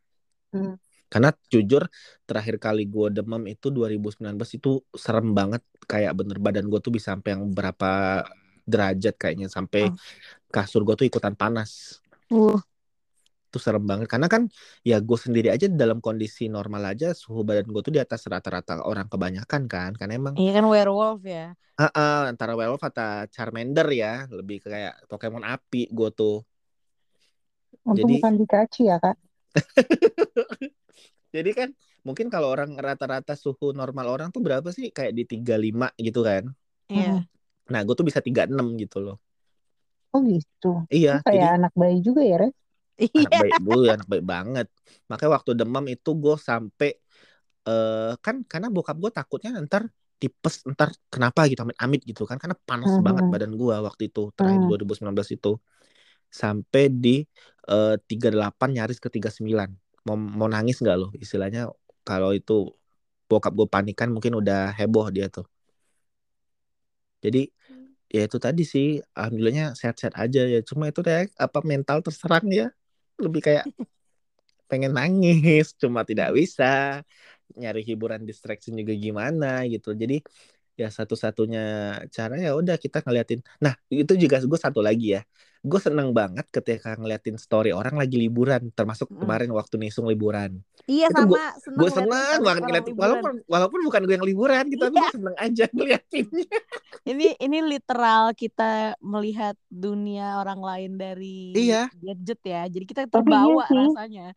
[0.54, 0.76] Hmm.
[1.08, 1.84] karena jujur
[2.28, 4.70] terakhir kali gue demam itu 2019 itu
[5.04, 7.88] serem banget kayak bener badan gue tuh bisa sampai yang berapa
[8.68, 9.98] derajat kayaknya sampai Oh.
[10.54, 12.60] kasur gue tuh ikutan panas Uh,
[13.48, 14.52] itu serem banget karena kan
[14.84, 18.84] ya gue sendiri aja dalam kondisi normal aja suhu badan gue tuh di atas rata-rata
[18.84, 21.56] orang kebanyakan kan karena emang iya kan werewolf ya.
[21.80, 26.44] ah, ah, antara werewolf atau Charmander ya lebih kayak Pokemon api gue tuh
[27.88, 29.16] Untung Jadi- bukan Pikachu ya kak.
[31.36, 31.70] jadi kan
[32.04, 36.52] mungkin kalau orang rata-rata suhu normal orang tuh berapa sih kayak di 35 gitu kan
[36.88, 37.24] Iya.
[37.68, 39.18] nah gue tuh bisa 36 gitu loh
[40.16, 40.88] Oh gitu.
[40.88, 42.56] iya Kayak jadi anak bayi juga ya Res?
[43.18, 43.40] Anak Iya.
[43.42, 44.68] baik bu anak baik banget.
[45.10, 46.90] Makanya waktu demam itu gue sampai
[47.70, 49.84] eh kan karena bokap gue takutnya ntar
[50.22, 52.38] tipes ntar kenapa gitu amit amit gitu kan.
[52.42, 53.06] Karena panas Mhm.
[53.08, 54.70] banget badan gue waktu itu terakhir Hmm.
[54.70, 55.50] 2019 itu.
[56.42, 57.10] Sampai di
[57.72, 59.70] eh, 38 nyaris ke 39
[60.08, 61.08] mau mau nangis nggak lo?
[61.24, 61.62] Istilahnya
[62.08, 62.54] kalau itu
[63.30, 65.46] bokap gue panikan mungkin udah heboh dia tuh.
[67.24, 67.40] Jadi
[68.16, 68.86] ya itu tadi sih
[69.18, 70.60] alhamdulillahnya sehat-sehat aja ya.
[70.70, 72.66] Cuma itu deh apa mental terserang ya
[73.18, 73.66] lebih kayak
[74.70, 77.02] pengen nangis cuma tidak bisa.
[77.58, 79.96] Nyari hiburan distraction juga gimana gitu.
[79.96, 80.22] Jadi
[80.78, 81.64] ya satu-satunya
[82.08, 85.22] cara ya udah kita ngeliatin nah itu juga gue satu lagi ya
[85.58, 89.20] gue seneng banget ketika ngeliatin story orang lagi liburan termasuk Mm.
[89.20, 93.80] kemarin waktu nisung liburan Iya Itu sama seneng gue seneng banget orang ngeliatin walaupun walaupun
[93.84, 95.02] bukan gue yang liburan gitu tapi Iya.
[95.02, 96.60] gue seneng aja ngeliatinnya
[97.10, 101.88] Ini ini literal kita melihat dunia orang lain dari Iya.
[101.96, 102.62] gadget ya.
[102.68, 103.80] Jadi kita iya terbawa sih.
[103.80, 104.28] rasanya.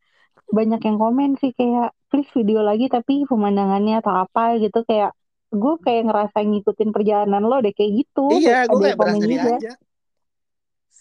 [0.49, 5.11] Banyak yang komen sih kayak please video lagi tapi pemandangannya atau apa gitu kayak
[5.51, 8.21] gue kayak ngerasa ngikutin perjalanan lo deh kayak gitu.
[8.39, 9.51] iya gue kayak berasa juga.
[9.59, 9.77] diajak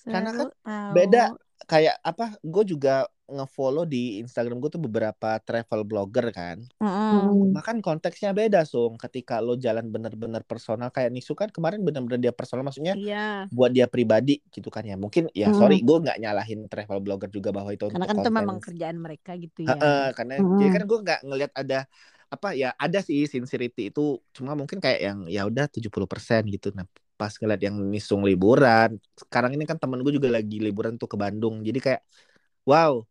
[0.10, 0.96] Karena kan tahu.
[0.96, 1.22] beda
[1.70, 7.10] kayak apa gue juga ngefollow di Instagram gue tuh beberapa travel blogger kan Mm-mm.
[7.10, 7.54] Hmm.
[7.54, 12.34] bahkan konteksnya beda sung ketika lo jalan bener-bener personal kayak Nisu kan kemarin bener-bener dia
[12.34, 13.50] personal maksudnya Iya.
[13.54, 15.58] buat dia pribadi gitu kan ya mungkin ya Hmm.
[15.62, 18.58] sorry gue nggak nyalahin travel blogger juga bahwa itu Karena untuk kan itu konten memang
[18.66, 19.74] kerjaan mereka gitu ya.
[19.74, 20.58] Heeh, karena Hmm.
[20.58, 21.80] jadi kan gue nggak ngelihat ada
[22.30, 24.22] apa ya ada sih sincerity itu.
[24.36, 26.70] Cuma mungkin kayak yang ya udah 70% gitu.
[26.78, 26.86] Nah
[27.20, 31.18] pas ngeliat yang nisung liburan sekarang ini kan temen gue juga lagi liburan tuh ke
[31.20, 31.60] Bandung.
[31.68, 32.02] Jadi kayak
[32.70, 33.04] wow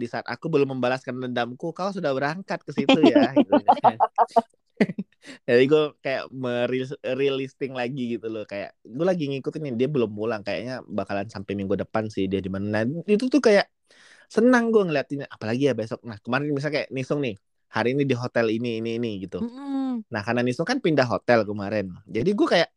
[0.00, 3.52] di saat aku belum membalaskan dendamku kau sudah berangkat ke situ ya gitu.
[5.48, 8.44] jadi gue kayak merealisting lagi gitu loh.
[8.48, 10.40] Kayak gue lagi ngikutin dia belum pulang.
[10.46, 12.86] Kayaknya bakalan sampai minggu depan sih dia di mana.
[12.86, 13.68] Nah, itu tuh kayak
[14.30, 15.26] senang gue ngeliatinnya.
[15.28, 16.00] Apalagi ya besok.
[16.08, 17.36] Nah kemarin misalnya kayak Nisung nih
[17.70, 20.02] hari ini di hotel ini ini ini gitu Mm-mm.
[20.10, 22.70] nah karena Nisung kan pindah hotel kemarin jadi gue kayak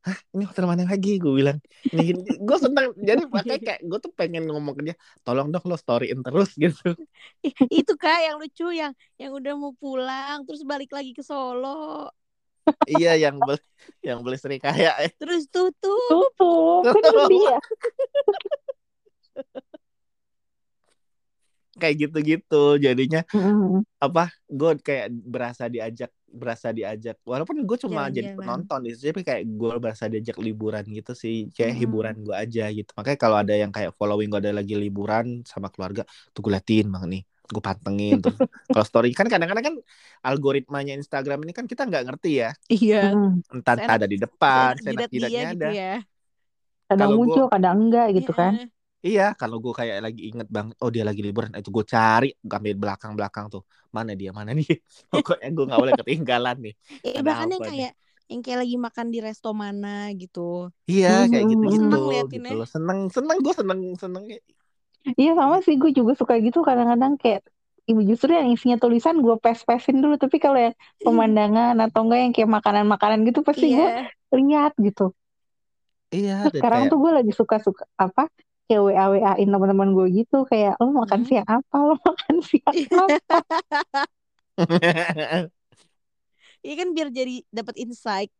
[0.00, 1.58] hah ini hotel mana lagi gue bilang
[1.92, 5.76] ini gue senang jadi makanya kayak gue tuh pengen ngomong ke dia tolong dong lo
[5.76, 6.96] storyin terus gitu
[7.46, 12.08] Ih, itu kak yang lucu yang yang udah mau pulang terus balik lagi ke Solo
[12.88, 13.60] iya yang beli
[14.00, 15.12] yang beli serikaya eh.
[15.20, 16.82] terus tutup Tutup.
[16.88, 17.56] Kan dia.
[21.76, 22.80] Kayak gitu-gitu.
[22.80, 23.84] Jadinya Mm-mm.
[24.00, 27.18] apa gue kayak berasa diajak berasa diajak.
[27.26, 28.38] Walaupun gue cuma jadi Jalan-jalan.
[28.38, 31.50] penonton di tapi kayak gue berasa diajak liburan gitu sih.
[31.52, 31.82] Kayak Mm-mm.
[31.82, 32.90] hiburan gue aja gitu.
[32.96, 36.02] Makanya kalau ada yang kayak following gue ada lagi liburan sama keluarga
[36.32, 37.22] tuh gue liatin banget nih.
[37.50, 38.38] Gue pantengin terus
[38.74, 39.76] kalau story kan kadang-kadang kan
[40.22, 42.50] algoritmanya Instagram ini kan kita nggak ngerti ya.
[42.70, 43.10] Iya.
[43.50, 45.94] Entah ada di depan jidat dia jidatnya gitu ada ya
[46.90, 48.54] Kadang muncul, kadang enggak gitu kan.
[49.06, 49.22] Iya.
[49.22, 52.74] Iya, kalau gue kayak lagi inget banget, oh dia lagi liburan, itu gue cari ambil
[52.82, 53.62] belakang-belakang tuh,
[53.96, 54.74] mana dia, mana dia,
[55.12, 56.74] pokoknya gue nggak boleh ketinggalan nih.
[57.06, 57.86] Eh, Ada bahkan yang apa nih?
[57.86, 57.90] kayak
[58.30, 59.88] yang kayak lagi makan di resto mana
[60.20, 60.38] gitu
[60.90, 62.34] Iya, kayak Hmm, gitu-gitu, seneng liatinnya.
[62.34, 62.66] gitu loh.
[62.74, 64.24] Seneng, seneng gue seneng, seneng.
[65.20, 67.40] Iya sama sih gue juga suka gitu kadang-kadang kayak
[67.90, 72.32] ibu justru yang isinya tulisan gue pes-pesin dulu tapi kalau yang pemandangan atau enggak yang
[72.36, 75.02] kayak makanan-makanan gitu pasti gue iya lihat gitu.
[76.14, 78.22] Iya, sekarang kayak, tuh gue lagi suka-suka apa
[78.70, 81.28] kayak WA WA-in teman-teman gue gitu kayak lo makan Hmm.
[81.28, 83.38] siang apa lo makan siang apa
[86.64, 88.30] Iya kan biar jadi dapat insight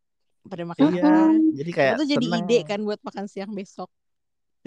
[0.51, 1.03] pada makan Iya,
[1.59, 2.45] jadi kayak Itu jadi seneng.
[2.45, 3.91] ide kan buat makan siang besok.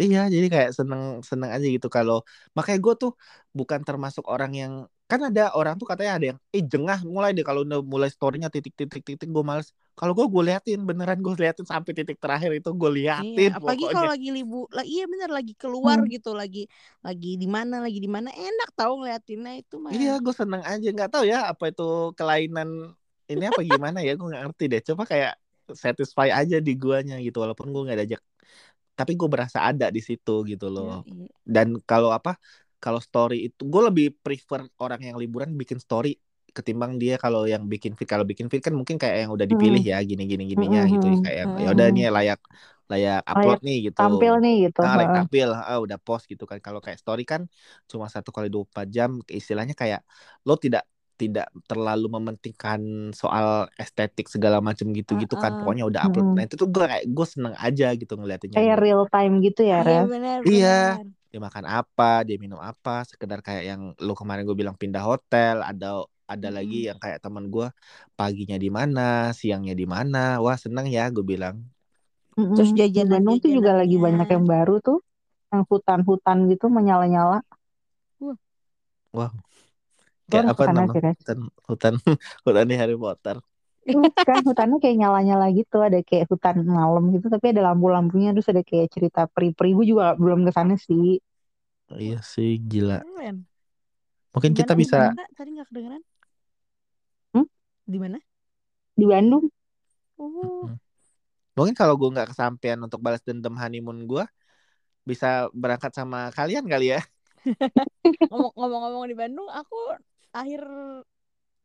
[0.01, 2.15] Iya, jadi kayak seneng seneng aja gitu kalau
[2.57, 3.11] makanya gue tuh
[3.57, 4.73] bukan termasuk orang yang
[5.13, 8.49] kan ada orang tuh katanya ada yang eh jengah mulai deh kalau udah mulai storynya
[8.53, 9.67] titik titik titik gue males
[9.99, 13.85] kalau gue gue liatin beneran gue liatin sampai titik terakhir itu gue liatin Iya, apalagi
[13.93, 16.09] kalau lagi libu, lah iya bener lagi keluar Hmm.
[16.13, 16.59] gitu, lagi
[17.05, 19.93] lagi di mana, lagi di mana enak tahu ngeliatinnya itu mah.
[19.95, 21.83] iya gue seneng aja nggak tahu ya apa itu
[22.17, 22.69] kelainan
[23.31, 25.31] ini apa gimana ya gue nggak ngerti deh coba kayak
[25.83, 28.21] satisfy aja di guanya gitu walaupun gue nggak diajak
[28.99, 31.27] tapi gue berasa ada di situ gitu loh Iya, iya.
[31.55, 32.31] dan kalau apa
[32.83, 36.09] kalau story itu gue lebih prefer orang yang liburan bikin story
[36.57, 39.81] ketimbang dia kalau yang bikin feed kalau bikin feed kan mungkin kayak yang udah dipilih
[39.91, 41.15] ya gini gini gininya gitu Mm-mm.
[41.25, 41.63] kayak Mm-mm.
[41.63, 42.39] ya udah nih layak
[42.91, 46.59] layak upload nih gitu tampil nih gitu ah, layak tampil ah, udah post gitu kan
[46.65, 47.41] kalau kayak story kan
[47.89, 49.99] cuma satu kali 24 jam istilahnya kayak
[50.47, 50.83] lo tidak
[51.21, 52.81] tidak terlalu mementingkan
[53.21, 55.59] soal estetik segala macam gitu-gitu kan Uh-uh.
[55.59, 56.35] pokoknya udah upload Mm-mm.
[56.35, 59.77] nah itu tuh gue kayak gue seneng aja gitu ngeliatinnya kayak real time gitu ya
[59.79, 60.67] Iya Res benar Iya.
[61.33, 65.65] Dia makan apa, dia minum apa, sekedar kayak yang lu kemarin gue bilang pindah hotel,
[65.65, 66.53] ada ada Mm-mm.
[66.57, 67.67] lagi yang kayak teman gue
[68.17, 69.01] paginya di mana,
[69.39, 71.57] siangnya di mana, wah seneng ya gue bilang.
[72.55, 74.97] Terus jajanan Bandung tuh juga lagi banyak yang baru tuh
[75.53, 77.37] yang hutan-hutan gitu menyala-nyala
[79.13, 79.31] Wah,
[80.31, 81.37] Lu kayak apa ke sana nama sih Res hutan
[81.69, 81.93] hutan
[82.45, 83.37] hutan di Harry Potter.
[84.23, 88.63] Kan hutannya kayak nyala-nyala gitu ada kayak hutan malam gitu tapi ada lampu-lampunya terus ada
[88.63, 91.19] kayak cerita peri-peri gue juga belum ke sana sih
[91.93, 93.03] Iya sih gila.
[93.05, 93.45] Keren.
[94.33, 95.25] Mungkin Di kita bisa mana?
[95.35, 96.01] Tadi nggak kedengeran?
[97.35, 97.45] Hmm?
[97.85, 98.17] Di mana?
[98.93, 99.45] di Bandung
[100.21, 100.77] Oh, Mm.
[101.57, 104.23] mungkin kalau gue nggak kesampaian untuk balas dendam honeymoon gue
[105.03, 107.01] bisa berangkat sama kalian kali ya.
[108.31, 109.75] ngomong- ngomong-ngomong di Bandung, aku
[110.31, 110.61] akhir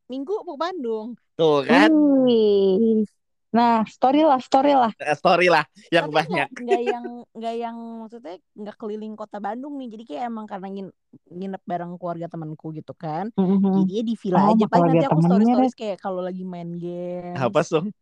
[0.09, 1.09] minggu mau ke Bandung.
[1.39, 1.91] Tuh kan,
[2.27, 3.05] Wih.
[3.49, 6.49] nah story lah story lah Eh, story lah yang Tapi banyak.
[6.53, 9.89] nggak nggak yang nggak yang maksudnya nggak keliling kota Bandung nih.
[9.95, 10.89] Jadi kayak emang karena ngin,
[11.33, 13.31] nginep bareng keluarga temanku gitu kan.
[13.37, 13.73] Mhm.
[13.73, 14.65] Jadi dia di villa Oh, aja.
[14.67, 17.37] Paling nanti aku temennya, story stories kayak kalau lagi main game.
[17.37, 17.93] Apa song?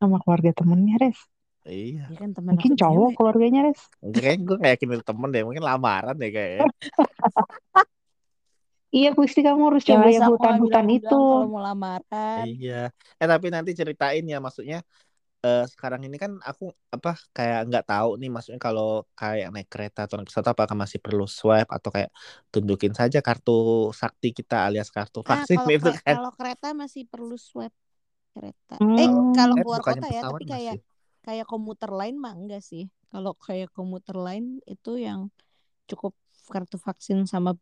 [0.00, 1.20] sama keluarga temennya Res
[1.68, 2.08] Iya.
[2.08, 5.60] Ya kan temen mungkin cowok keluarganya Res Kayaknya gue gak yakin itu temen deh, mungkin
[5.60, 6.72] lamaran deh kayaknya.
[8.96, 12.48] iya Pusti kamu harus Ya coba yang hutan-hutan itu kalau mau lamaran.
[12.48, 12.72] Iya.
[13.20, 14.76] Eh tapi nanti ceritain ya, maksudnya
[15.46, 16.64] eh, sekarang ini kan aku
[16.96, 18.84] apa kayak nggak tahu nih, maksudnya kalau
[19.20, 22.10] kayak naik kereta atau naik pesawat apakah masih perlu swipe atau kayak
[22.52, 23.52] tunjukin saja kartu
[24.00, 26.16] sakti kita alias kartu Ah, vaksin kalau itu kan.
[26.16, 27.72] kalau kereta masih perlu swab
[28.34, 28.74] kereta.
[28.80, 28.98] Hmm.
[29.00, 30.78] Eh, kalau Eh, keluar kota ya, tapi kayak masih.
[31.26, 32.84] kayak komuter lain mah enggak sih.
[33.12, 35.20] Kalau kayak komuter lain itu yang
[35.90, 36.12] cukup
[36.54, 37.52] kartu vaksin sama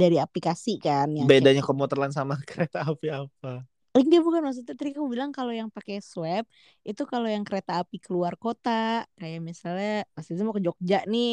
[0.00, 1.68] dari aplikasi kan yang kayak Bedanya gitu.
[1.68, 3.50] komuter lain sama kereta api apa?
[3.96, 6.44] Enggak bukan maksudnya tadi kamu bilang kalau yang pakai swab
[6.88, 8.70] itu kalau yang kereta api keluar kota
[9.18, 11.28] kayak misalnya Mas Iza mau ke Jogja nih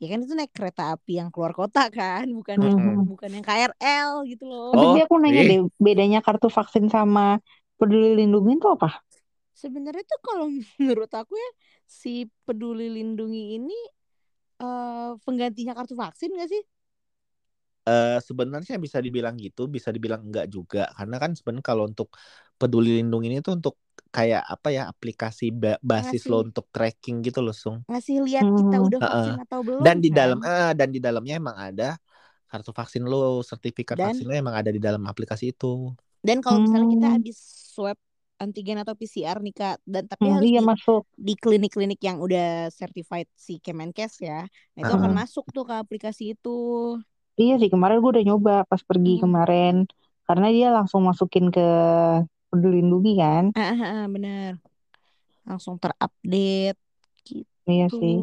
[0.00, 3.08] ya kan itu naik kereta api yang keluar kota kan bukan yang Mhm.
[3.10, 5.50] bukan yang KRL gitu loh Oh, tapi aku nanya ih.
[5.50, 7.20] deh bedanya kartu vaksin sama
[7.78, 8.88] peduli lindungi itu apa
[9.62, 10.46] sebenarnya tuh kalau
[10.80, 11.50] menurut aku ya
[11.86, 12.08] si
[12.46, 13.74] peduli lindungi ini
[14.62, 16.62] eh penggantinya kartu vaksin gak sih
[17.86, 20.90] Eh, sebenarnya bisa dibilang gitu, bisa dibilang enggak juga.
[20.98, 22.08] Karena kan sebenarnya kalau untuk
[22.58, 23.74] peduli lindungi ini tuh untuk
[24.10, 26.46] kayak apa ya aplikasi ba- basis lo Ngasih.
[26.46, 27.78] untuk tracking gitu loh, Sung.
[27.88, 28.86] ngasih lihat kita Hmm.
[28.86, 30.18] udah vaksin atau belum Dan di kan?
[30.18, 31.84] dalam eh, dan di dalamnya emang ada
[32.50, 35.92] kartu vaksin lo, sertifikat Dan- vaksin lo emang ada di dalam aplikasi itu.
[36.26, 37.16] dan kalau misalnya kita Hmm.
[37.16, 37.36] habis
[37.74, 37.96] swab
[38.42, 42.18] antigen atau PCR nih kak dan tapi Hmm, harus iya di masuk di klinik-klinik yang
[42.20, 44.44] udah certified si Kemenkes ya.
[44.76, 45.20] Nah, itu akan Heeh.
[45.20, 46.48] masuk tuh ke aplikasi itu.
[47.40, 49.22] Iya sih kemarin gue udah nyoba pas pergi Hmm.
[49.22, 49.74] kemarin
[50.26, 51.60] karena dia langsung masukin ke
[52.50, 54.52] peduli lindungi kan Ah, ah, ah, bener.
[55.48, 56.78] Langsung terupdate
[57.28, 57.48] gitu.
[57.70, 58.14] iya sih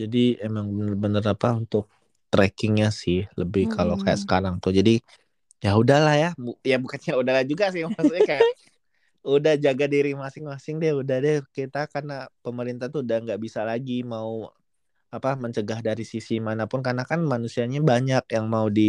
[0.00, 1.84] Jadi emang bener-bener apa untuk
[2.32, 4.22] trackingnya sih lebih kalau kayak Mm-mm.
[4.22, 4.72] sekarang tuh.
[4.78, 4.98] Jadi
[5.64, 8.46] ya udahlah ya, Bu- ya bukannya udahlah juga sih maksudnya kayak
[9.34, 13.92] udah jaga diri masing-masing deh udah deh kita karena pemerintah tuh udah nggak bisa lagi
[14.06, 14.50] mau
[15.16, 18.82] apa mencegah dari sisi mana pun karena kan manusianya banyak yang mau di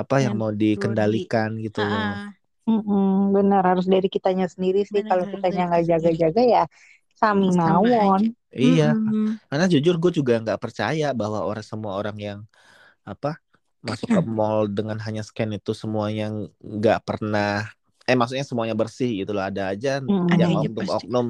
[0.00, 2.06] apa yang Yang mau perlu di- dikendalikan gitu loh.
[2.08, 2.24] ah,
[2.68, 6.62] Mm-mm, benar harus dari kitanya sendiri sih bener kalau kitanya nggak jaga-jaga ya
[7.20, 8.22] sami Sama mawon.
[8.60, 9.38] Iya, Mm-mm.
[9.50, 12.40] karena jujur gue juga nggak percaya bahwa orang semua orang yang
[13.10, 13.28] apa
[13.88, 16.24] masuk ke mall dengan hanya scan itu semuanya
[16.78, 17.48] nggak pernah
[18.08, 19.90] eh maksudnya semuanya bersih gitu loh ada aja.
[20.32, 21.26] Ada yang oknum-oknum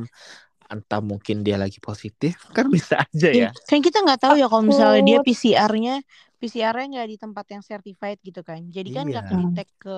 [0.73, 4.47] entah mungkin dia lagi positif kan bisa aja Iya, ya kan kita nggak tahu ya
[4.51, 5.19] kalau misalnya dia.
[5.27, 5.93] PCR-nya
[6.41, 8.61] PCR-nya nggak di tempat yang certified gitu kan.
[8.77, 9.31] Jadi kan nggak Iya.
[9.83, 9.91] ke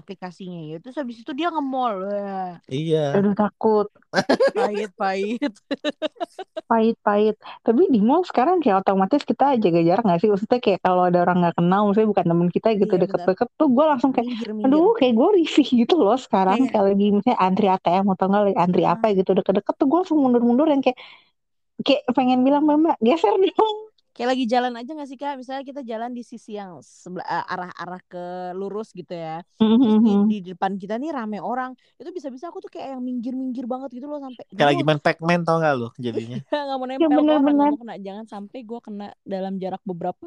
[0.00, 0.76] aplikasinya ya.
[0.80, 2.08] Terus habis itu dia nge-mall.
[2.66, 3.86] Iya Aduh takut,
[4.56, 5.52] pahit-pahit.
[6.66, 7.36] pahit-pahit.
[7.66, 10.28] Tapi di mall sekarang kayak otomatis kita jaga jarak nggak sih?
[10.32, 13.68] Maksudnya kayak kalau ada orang nggak kenal, maksudnya bukan temen kita gitu Iya, deket-deket tuh
[13.68, 14.28] gue langsung kayak,
[14.64, 16.66] aduh kayak gue risih gitu loh sekarang.
[16.66, 19.98] Kayak- Kayak lagi misalnya antri ATM atau enggak lagi antri apa gitu deket-deket tuh gue
[20.00, 20.98] langsung mundur-mundur yang kayak
[21.80, 23.76] kayak pengen bilang mbak mbak geser dong.
[24.20, 25.40] Kayak lagi jalan aja gak sih kak?
[25.40, 29.40] Misalnya kita jalan di sisi yang sebelah eh, arah-arah ke lurus gitu ya.
[29.56, 30.28] Terus di, Mhm.
[30.28, 31.72] di depan kita nih rame orang.
[31.96, 34.44] Itu bisa-bisa aku tuh kayak yang minggir-minggir banget gitu loh sampai.
[34.52, 37.40] kayak lagi main Pac-Man tau gak lu jadinya nggak mau nempel bener-bener.
[37.40, 37.94] nggak mau kena.
[37.96, 40.26] Jangan sampai gue kena dalam jarak beberapa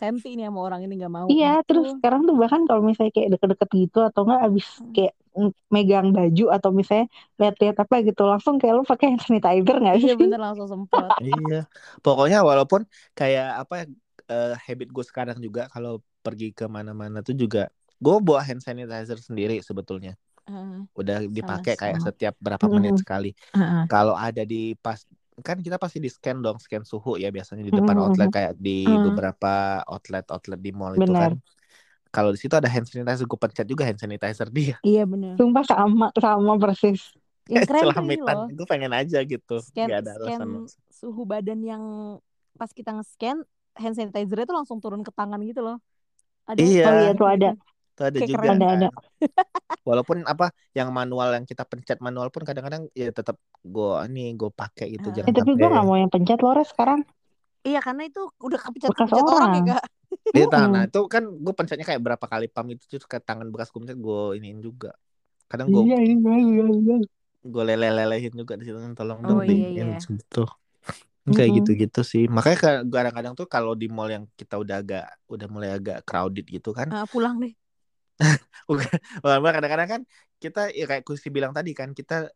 [0.00, 1.30] senti nih sama orang ini nggak mau.
[1.30, 1.56] Iya, gitu.
[1.66, 4.94] terus sekarang tuh bahkan kalau misalnya kayak deket-deket gitu atau enggak abis Hmm.
[4.94, 5.12] kayak
[5.74, 7.06] megang baju atau misalnya
[7.38, 10.08] lihat-lihat apa gitu langsung kayak lu pakai hand sanitizer nggak sih?
[10.08, 11.14] Iya bener langsung semprot.
[11.22, 11.54] iya
[12.04, 12.80] pokoknya walaupun
[13.18, 13.84] kayak apa ya
[14.32, 15.92] eh, habit gue sekarang juga kalau
[16.24, 17.58] pergi ke mana-mana tuh juga
[18.04, 20.12] gue bawa hand sanitizer sendiri sebetulnya
[20.48, 20.86] Heeh.
[21.00, 22.76] udah dipakai kayak setiap berapa Mm-mm.
[22.76, 23.84] menit sekali Heeh.
[23.90, 25.00] kalau ada di pas
[25.42, 28.04] kan kita pasti di scan dong scan suhu ya biasanya di depan Mm-mm.
[28.08, 29.04] outlet kayak di Mm.
[29.10, 31.32] beberapa outlet outlet di mall itu Benar.
[31.32, 31.32] kan
[32.10, 35.34] kalau di situ ada hand sanitizer gue pencet juga hand sanitizer dia Iya bener.
[35.38, 37.00] Sumpah sama sama persis.
[37.50, 37.82] Yang keren
[38.22, 38.46] loh.
[38.50, 40.48] gue pengen aja gitu Scan nggak ada scan alasan
[40.90, 41.82] suhu badan yang
[42.54, 43.40] pas kita nge-scan
[43.78, 45.78] hand sanitizer itu langsung turun ke tangan gitu loh.
[46.46, 46.84] Ada Iya.
[46.86, 47.50] Oh iya tuh ada.
[48.00, 48.56] Itu ada Kayak juga keren.
[48.56, 48.88] Ada, kan ada.
[49.88, 50.44] walaupun apa
[50.78, 53.36] yang manual yang kita pencet manual pun kadang-kadang ya tetap
[53.74, 55.28] gue ini gue pakai gitu Ah.
[55.28, 57.00] Eh, jangan tapi gue nggak mau yang pencet lo Res sekarang.
[57.68, 59.36] Iya karena itu udah kepencet Bekas kepencet orang.
[59.36, 59.50] orang.
[59.56, 59.82] ya kak.
[60.36, 60.72] Iya, nah, Mm-mm.
[60.74, 63.80] nah, itu kan gue pencetnya kayak berapa kali pam itu terus ke tangan bekas gue
[63.82, 64.90] pencet gue iniin juga
[65.50, 66.96] kadang gue Iya iya iya iya.
[67.52, 69.98] gue lele-lelehin juga di situ tolong Oh, dong iya, diinin iya.
[70.20, 70.40] gitu
[71.36, 71.60] kayak Mm-mm.
[71.62, 75.70] gitu-gitu sih makanya ka- kadang-kadang tuh kalau di mall yang kita udah agak udah mulai
[75.78, 77.52] agak crowded gitu kan Ah, pulang deh.
[79.24, 80.00] Wah, kadang-kadang kan
[80.42, 82.30] kita ya kayak Kusi bilang tadi kan kita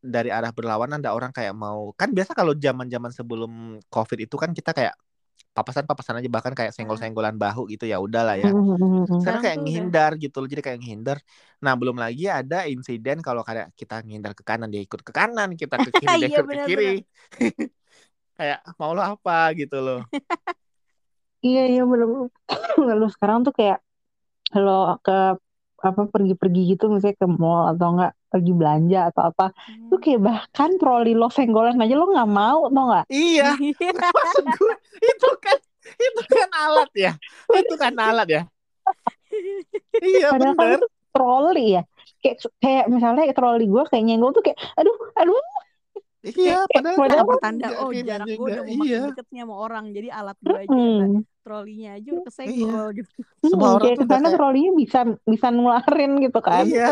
[0.00, 3.52] dari arah berlawanan ada orang kayak mau kan biasa kalau zaman-zaman sebelum
[3.92, 4.94] covid itu kan kita kayak
[5.52, 8.50] papasan-papasan aja bahkan kayak senggol-senggolan bahu gitu ya udahlah ya.
[8.54, 9.04] Mm-mm.
[9.20, 11.18] sekarang Sekarang kayak ngehindar gitu loh jadi kayak ngehindar.
[11.64, 15.48] Nah belum lagi ada insiden kalau kayak kita ngehindar ke kanan dia ikut ke kanan
[15.60, 16.84] kita ke kiri dia Iya, ikut ke kiri.
[18.38, 19.52] kayak mau lo apa?
[19.60, 20.00] gitu loh.
[21.46, 22.10] Iya iya belum.
[22.88, 23.78] Lalu sekarang tuh kayak
[24.50, 25.38] kalau ke
[25.80, 29.46] apa pergi-pergi gitu misalnya ke mall atau enggak pergi belanja atau apa
[29.88, 33.06] tuh kayak bahkan troli lo senggolan aja lo nggak mau tau nggak?
[33.08, 33.56] Iya.
[34.16, 35.58] Maksud gue itu kan
[35.90, 37.12] itu kan alat ya
[37.56, 38.42] itu kan alat ya.
[39.98, 40.88] Iya padahal kan bener.
[41.10, 41.82] troli ya.
[42.20, 45.40] Kayak kayak misalnya troli gue kayak nyenggol tuh kayak aduh aduh.
[46.20, 49.00] Iya padahal padahal kan Ada kan pertanda nggak oh jarak gue udah mau iya.
[49.00, 50.68] makin deket nih sama orang jadi alat gue aja.
[50.68, 53.10] Hmm, trolinya aja udah kesenggol gitu.
[53.42, 56.88] semua hmm, orang kayak tuh ke sana kayak trolinya bisa bisa nularin gitu kan iya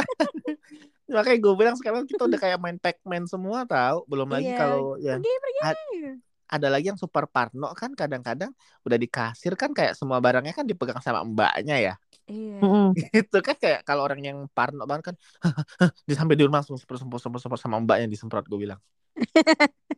[1.14, 4.58] makanya gue bilang sekarang kita udah kayak main Pac-Man semua tahu belum lagi Iya.
[4.58, 6.00] kalau yang Pergi pergi.
[6.48, 8.52] ada lagi yang super parno kan kadang-kadang
[8.84, 11.94] udah di kasir kan kayak semua barangnya kan dipegang sama mbaknya ya
[12.28, 12.60] Iya.
[12.60, 12.92] Mm-mm.
[12.92, 15.16] itu kan kayak kalau orang yang parno banget kan
[16.08, 18.80] di sampai di rumah langsung semprot semprot semprot semprot sama mbaknya disemprot gue bilang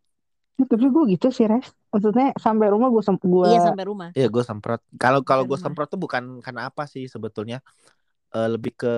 [0.66, 4.08] tapi gue gitu sih res maksudnya sampai rumah gue gue Iya sampai rumah.
[4.12, 4.80] Iya gue semprot.
[5.00, 7.62] Kalau kalau gue semprot tuh bukan karena apa sih sebetulnya
[8.30, 8.94] Eh, lebih ke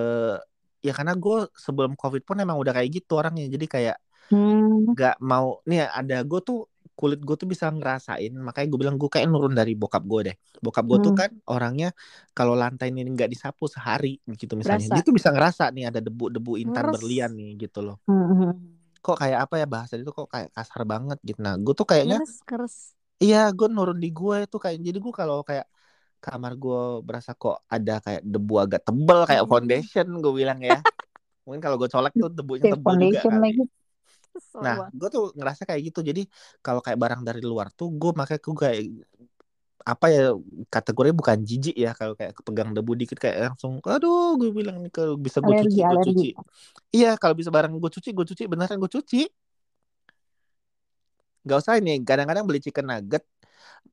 [0.85, 3.49] ya karena gue sebelum covid pun emang udah kayak gitu orangnya.
[3.49, 3.97] Jadi kayak
[4.29, 8.95] hmm, nggak mau nih ada gue tuh kulit gue tuh bisa ngerasain makanya gue bilang
[9.01, 11.19] gue kayak nurun dari bokap gue deh bokap gue tuh Hmm.
[11.25, 11.89] kan orangnya
[12.37, 14.95] kalau lantai ini nggak disapu sehari gitu misalnya Berasa.
[15.01, 16.93] dia tuh bisa ngerasa nih ada debu-debu intan Ngeres.
[17.01, 18.72] berlian nih gitu loh hmm,
[19.03, 22.23] kok kayak apa ya bahasa itu kok kayak kasar banget gitu nah gue tuh kayaknya
[22.23, 22.75] Keres keres.
[23.23, 25.63] Iya, gue nurun di gue itu kayak jadi gue kalau kayak
[26.19, 30.79] kamar gue berasa kok ada kayak debu agak tebel kayak foundation gue bilang ya.
[31.47, 33.39] Mungkin kalau gue colek tuh debunya kayak tebel juga kali.
[33.39, 33.63] lagi
[34.59, 35.99] Nah, gue tuh ngerasa kayak gitu.
[36.01, 36.25] Jadi
[36.59, 38.79] kalau kayak barang dari luar tuh gue makanya gue kayak
[39.83, 40.21] apa ya
[40.71, 44.91] kategori bukan jijik ya kalau kayak kepegang debu dikit kayak langsung aduh gue bilang nih
[44.95, 46.11] kalau bisa gue Alergi, cuci gue alergi.
[46.11, 46.27] cuci
[46.95, 49.19] iya kalau bisa barang gue cuci gue cuci beneran gue cuci
[51.43, 53.23] Gak usah ini kadang-kadang beli chicken nugget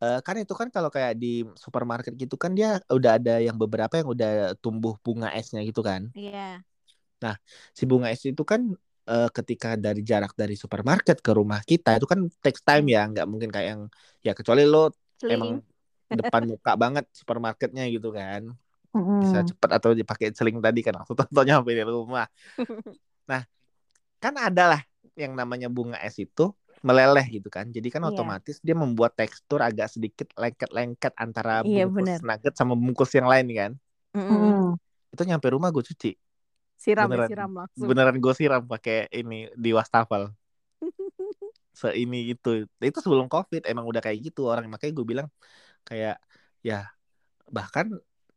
[0.03, 3.95] eh, kan itu kan kalau kayak di supermarket gitu kan dia udah ada yang beberapa
[4.01, 6.63] yang udah tumbuh bunga esnya gitu kan Iya.
[7.77, 8.61] si bunga es itu kan
[9.11, 13.27] eh, ketika dari jarak dari supermarket ke rumah kita itu kan takes time ya nggak
[13.31, 13.83] mungkin kayak yang
[14.27, 14.91] ya kecuali lo
[15.35, 15.70] emang Seling.
[16.19, 18.51] Depan muka banget supermarketnya gitu kan
[19.23, 22.27] bisa cepet atau dipakai seling tadi kan langsung tontonnya sampai di rumah
[23.31, 23.43] nah
[24.19, 24.81] kan ada lah
[25.15, 27.69] yang namanya bunga es itu meleleh gitu kan.
[27.69, 28.09] Jadi kan Iya.
[28.13, 32.19] otomatis dia membuat tekstur agak sedikit lengket-lengket antara Iya, bungkus bener.
[32.25, 33.73] nugget sama bungkus yang lain kan.
[34.17, 34.81] Hmm.
[35.13, 36.17] Itu nyampe rumah gue cuci.
[36.81, 37.29] Siram ya, Beneran.
[37.29, 37.85] siram langsung.
[37.85, 40.33] Beneran gue siram pakai ini di wastafel.
[41.77, 42.65] Seini itu.
[42.81, 45.29] Itu sebelum Covid emang udah kayak gitu orang makanya gue bilang
[45.85, 46.17] kayak
[46.61, 46.89] ya
[47.51, 47.91] bahkan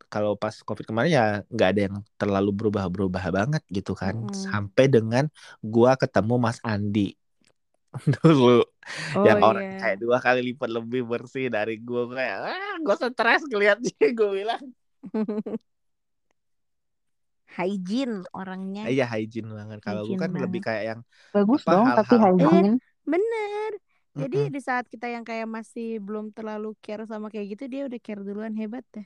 [0.10, 4.14] kalau pas Covid kemarin ya nggak ada yang terlalu berubah-berubah banget gitu kan.
[4.14, 4.30] Mm-mm.
[4.34, 5.26] Sampai dengan
[5.62, 7.18] gua ketemu Mas Andi
[8.22, 8.66] dulu
[9.14, 9.78] Oh yang orang iya.
[9.80, 14.30] kayak dua kali lipat lebih bersih dari gua Gua kayak ah gue stres ngeliatnya gue
[14.34, 14.64] bilang
[17.54, 18.90] Hygiene orangnya.
[18.90, 20.66] iya hygiene banget kalau gue Hygiene kan lebih banget.
[20.66, 22.72] kayak yang Bagus Apa, dong tapi hal-hal- hygiene.
[23.06, 23.72] Bener.
[24.14, 24.54] Jadi Mm-mm.
[24.54, 28.22] di saat kita yang kayak masih belum terlalu care sama kayak gitu, dia udah care
[28.22, 29.06] duluan hebat deh.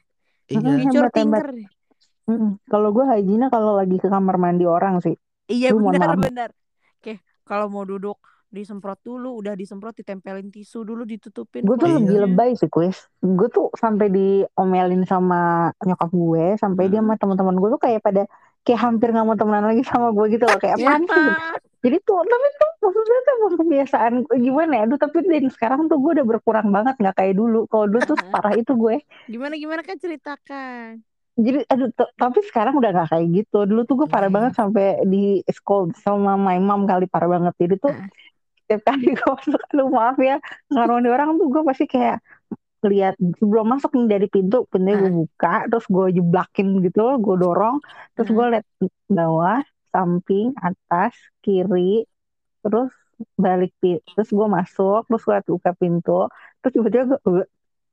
[0.51, 0.59] iya.
[0.59, 1.43] Future hebat, hebat.
[1.55, 1.67] deh.
[2.27, 2.59] Mm-mm.
[2.67, 5.15] Kalau gue hygiene kalau lagi ke kamar mandi orang sih.
[5.47, 6.49] Iya benar benar.
[6.99, 11.63] Oke, kalau mau duduk disemprot dulu, udah disemprot ditempelin tisu dulu ditutupin.
[11.63, 11.99] Gue tuh Iya.
[11.99, 12.23] lebih fungsinya.
[12.27, 12.97] lebay sih kuis.
[13.19, 17.15] Gue tuh sampai diomelin sama nyokap gue, sampai dia Hmm.
[17.15, 18.23] sama teman-teman gue tuh kayak pada
[18.67, 21.27] kayak hampir nggak mau temenan lagi sama gue gitu loh kayak Ya, apaan sih.
[21.77, 24.81] Jadi tuh tapi tuh maksudnya tuh kebiasaan gimana ya?
[24.83, 27.63] Aduh tapi dan sekarang tuh gue udah berkurang banget nggak kayak dulu.
[27.71, 28.99] Kalau dulu tuh parah itu gue.
[29.25, 30.99] gimana gimana kan ceritakan.
[31.37, 31.87] Jadi aduh
[32.17, 33.63] tapi sekarang udah nggak kayak gitu.
[33.63, 34.35] Dulu tuh gue parah Iya.
[34.35, 37.53] banget sampai di school sama my mom kali parah banget.
[37.55, 37.93] Jadi tuh
[38.67, 42.19] setiap kali gue masuk aduh maaf ya ngaruh di orang tuh gue pasti kayak
[42.85, 45.19] lihat sebelum masuk nih dari pintu pintunya gue Heeh.
[45.25, 47.77] buka terus gue jeblakin gitu gue dorong
[48.13, 48.65] terus gue lihat
[49.09, 49.59] bawah
[49.89, 52.05] samping atas kiri
[52.61, 52.91] terus
[53.33, 56.29] balik pi- terus gue masuk terus gue buka pintu
[56.61, 57.45] terus tiba-tiba gue,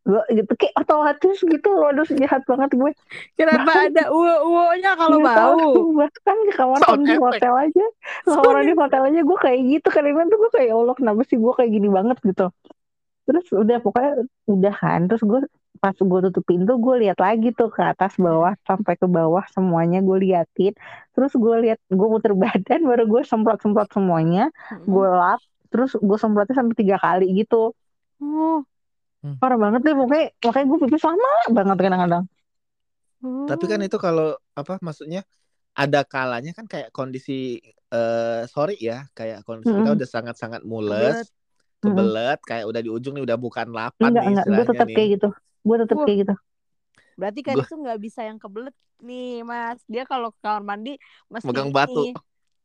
[0.04, 2.90] gue, gitu kayak otomatis gitu loh aduh jahat banget gue
[3.40, 5.96] Kenapa ada uwo-uwonya kalau Nggak tahu, bau?
[5.96, 7.24] bahkan ke kamar mandi effect.
[7.24, 7.84] hotel aja
[8.28, 11.36] kamar mandi hotel aja gue kayak gitu kadang tuh gue kayak "Ya Allah kenapa sih
[11.40, 12.46] gue kayak gini banget gitu
[13.24, 14.12] terus udah pokoknya
[14.48, 15.00] udah kan.
[15.08, 15.40] Terus gue
[15.82, 19.98] pas gue tutup pintu gue lihat lagi tuh ke atas bawah sampai ke bawah semuanya
[20.00, 20.72] gue liatin.
[21.12, 24.48] Terus gue lihat gue muter badan baru gue semprot semprot semuanya
[24.84, 25.40] gue lap
[25.72, 27.74] terus gue semprotnya sampai tiga kali gitu.
[28.22, 28.62] Oh,
[29.42, 32.24] parah banget deh pokoknya makanya gue pipis lama banget kadang-kadang.
[33.24, 33.48] Oh.
[33.48, 35.24] tapi kan itu kalau apa maksudnya
[35.72, 37.56] ada kalanya kan kayak kondisi
[37.88, 39.96] eh sorry ya kayak kondisi kita Mm-mm.
[39.96, 41.32] udah sangat-sangat mules
[41.84, 41.92] Kebelet.
[41.92, 45.08] kebelet kayak udah di ujung nih udah bukan lapan enggak nih enggak gue tetap kayak
[45.20, 45.28] gitu
[45.64, 46.34] gue tetap kayak gitu
[47.14, 49.78] Berarti kan itu nggak bisa yang kebelet nih, Mas.
[49.86, 50.98] Dia kalau ke kamar mandi
[51.30, 52.02] mesti Megang ini, batu.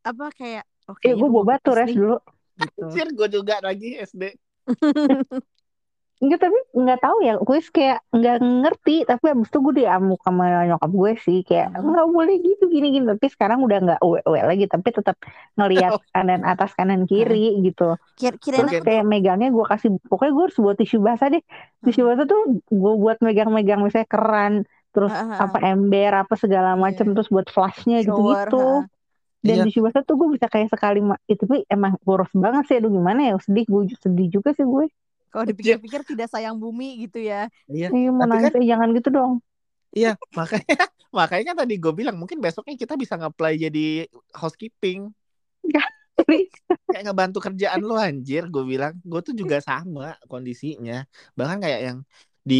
[0.02, 2.18] Apa kayak oke Eh, gue bawa batu res dulu.
[2.58, 2.86] gitu.
[3.14, 4.34] Gue juga lagi SD
[6.20, 8.96] Enggak tapi nggak tahu ya, gue kayak nggak ngerti.
[9.08, 11.96] Tapi abis itu gue diamuk sama nyokap gue sih kayak Hmm.
[11.96, 13.06] nggak boleh gitu gini-gini.
[13.08, 15.16] Tapi sekarang udah nggak uwe lagi, tapi tetap
[15.56, 17.96] ngelihat kanan atas kanan kiri gitu.
[18.20, 21.44] Kira kira Terus kayak megangnya gue kasih, pokoknya gue harus buat tisu basah deh.
[21.88, 24.54] Tisu basah tuh gue buat megang-megang misalnya keran,
[24.92, 25.48] terus ah, ah.
[25.48, 26.82] apa ember apa segala Iya.
[26.84, 28.52] macem, terus buat flashnya shower.
[28.52, 28.60] gitu-gitu.
[28.60, 28.88] ha.
[29.40, 29.64] Dan Iya.
[29.72, 31.00] tisu basah tuh gue bisa kayak sekali,
[31.32, 32.76] itu tapi emang boros banget sih.
[32.84, 34.92] Aduh gimana ya, sedih gue sedih juga sih gue.
[35.32, 37.48] Kalau dipikir-pikir tidak sayang bumi gitu ya.
[37.72, 39.32] iya Iya mau Tapi nangis, eh, jangan gitu dong.
[39.98, 40.66] iya makanya
[41.18, 44.06] makanya kan tadi gue bilang mungkin besoknya kita bisa nge-apply jadi
[44.38, 45.10] housekeeping
[46.90, 50.94] kayak ngebantu kerjaan lo anjir gue bilang gue tuh juga sama kondisinya
[51.38, 51.98] bahkan kayak yang
[52.50, 52.56] di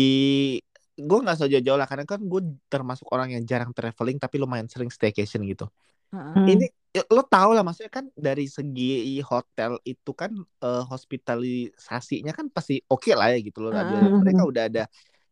[1.00, 2.42] gue nggak so jauh-jauh lah karena kan gue
[2.72, 5.66] termasuk orang yang jarang traveling tapi lumayan sering staycation gitu.
[6.10, 6.50] Hmm.
[6.50, 12.50] ini ya, lo tau lah maksudnya kan dari segi hotel itu kan eh, hospitalisasinya kan
[12.50, 14.26] pasti oke lah ya gitu loh Hmm.
[14.26, 14.84] mereka udah ada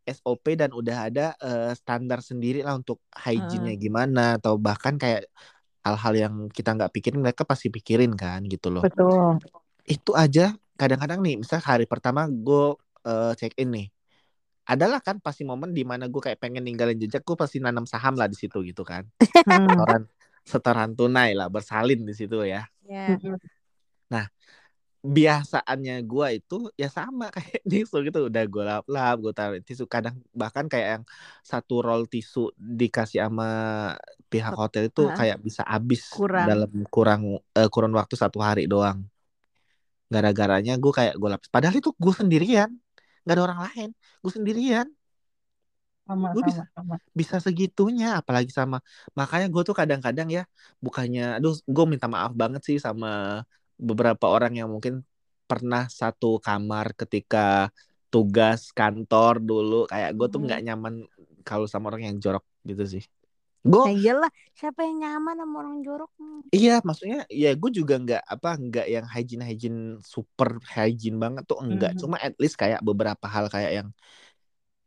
[0.07, 5.27] SOP dan udah ada eh, standar sendiri lah untuk hygiene-nya gimana atau bahkan kayak
[5.81, 9.41] hal-hal yang kita nggak pikirin mereka pasti pikirin kan gitu loh Betul.
[9.87, 12.75] itu aja kadang-kadang nih misal hari pertama gue
[13.39, 13.87] check in nih
[14.67, 18.19] adalah kan pasti momen di mana gue kayak pengen ninggalin jejak gue pasti nanam saham
[18.19, 19.07] lah di situ gitu kan
[19.47, 20.03] Hmm.
[20.47, 22.63] Setoran tunai lah bersalin di situ ya.
[22.87, 23.19] Ya.
[25.07, 28.31] biasaannya gue itu ya sama kayak tisu gitu.
[28.31, 29.83] Udah gue lap lap gue taruh tisu.
[29.91, 31.03] Kadang bahkan kayak yang
[31.43, 33.49] satu roll tisu dikasih sama
[34.27, 36.47] pihak hotel itu kayak bisa habis Kurang.
[36.47, 37.21] dalam kurang
[37.55, 39.03] eh, kurun waktu satu hari doang.
[40.07, 42.71] Gara-garanya gue kayak gue lapis padahal itu gue sendirian.
[43.27, 43.89] Nggak ada orang lain.
[44.23, 44.87] Gue sendirian
[46.07, 48.79] Sama, Gue bisa- sama, bisa segitunya apalagi sama
[49.11, 50.43] makanya gue tuh kadang-kadang ya
[50.79, 53.43] bukannya aduh gue minta maaf banget sih sama
[53.75, 55.03] beberapa orang yang mungkin
[55.45, 57.67] pernah satu kamar ketika
[58.07, 60.93] tugas kantor dulu kayak gue tuh nggak nyaman
[61.43, 63.03] kalau sama orang yang jorok gitu sih
[63.67, 66.11] gue Nah iyalah, siapa yang nyaman sama orang jorok?
[66.15, 66.39] Hmm.
[66.55, 71.59] iya maksudnya ya gue juga nggak apa nggak yang hygiene hygiene super hygiene banget tuh
[71.59, 71.99] enggak Mhm.
[71.99, 73.89] cuma at least kayak beberapa hal kayak yang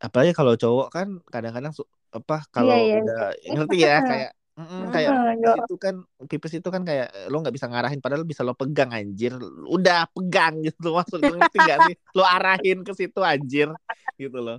[0.01, 1.73] apalagi kalau cowok kan kadang-kadang
[2.11, 3.05] apa kalau iya.
[3.05, 3.21] udah
[3.55, 5.95] ngerti ya kayak mm, kayak pipis itu kan
[6.27, 9.37] pipis itu kan kayak lo nggak bisa ngarahin padahal bisa lo pegang anjir
[9.69, 13.69] udah pegang gitu maksud gue ngerti gak sih lo arahin ke situ anjir
[14.17, 14.59] gitu loh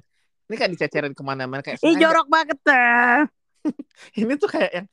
[0.51, 3.23] ini kan dicecerin ke mana-mana kayak Ih jorok banget dah.
[4.19, 4.87] ini tuh kayak yang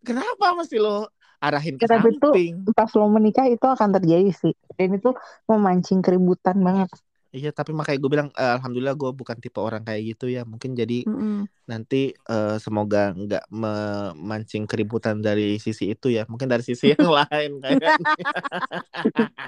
[0.00, 1.12] kenapa mesti lo
[1.44, 4.54] arahin ke Ya, tapi tuh- samping Pas lo menikah itu akan terjadi sih.
[4.80, 5.12] Dan itu
[5.44, 6.88] memancing keributan banget.
[7.28, 10.72] Iya tapi makanya gue bilang eh, alhamdulillah gue bukan tipe orang kayak gitu ya mungkin
[10.72, 11.44] jadi Mm-mm.
[11.68, 17.60] nanti eh, semoga nggak memancing keributan dari sisi itu ya mungkin dari sisi yang lain
[17.60, 17.88] kayaknya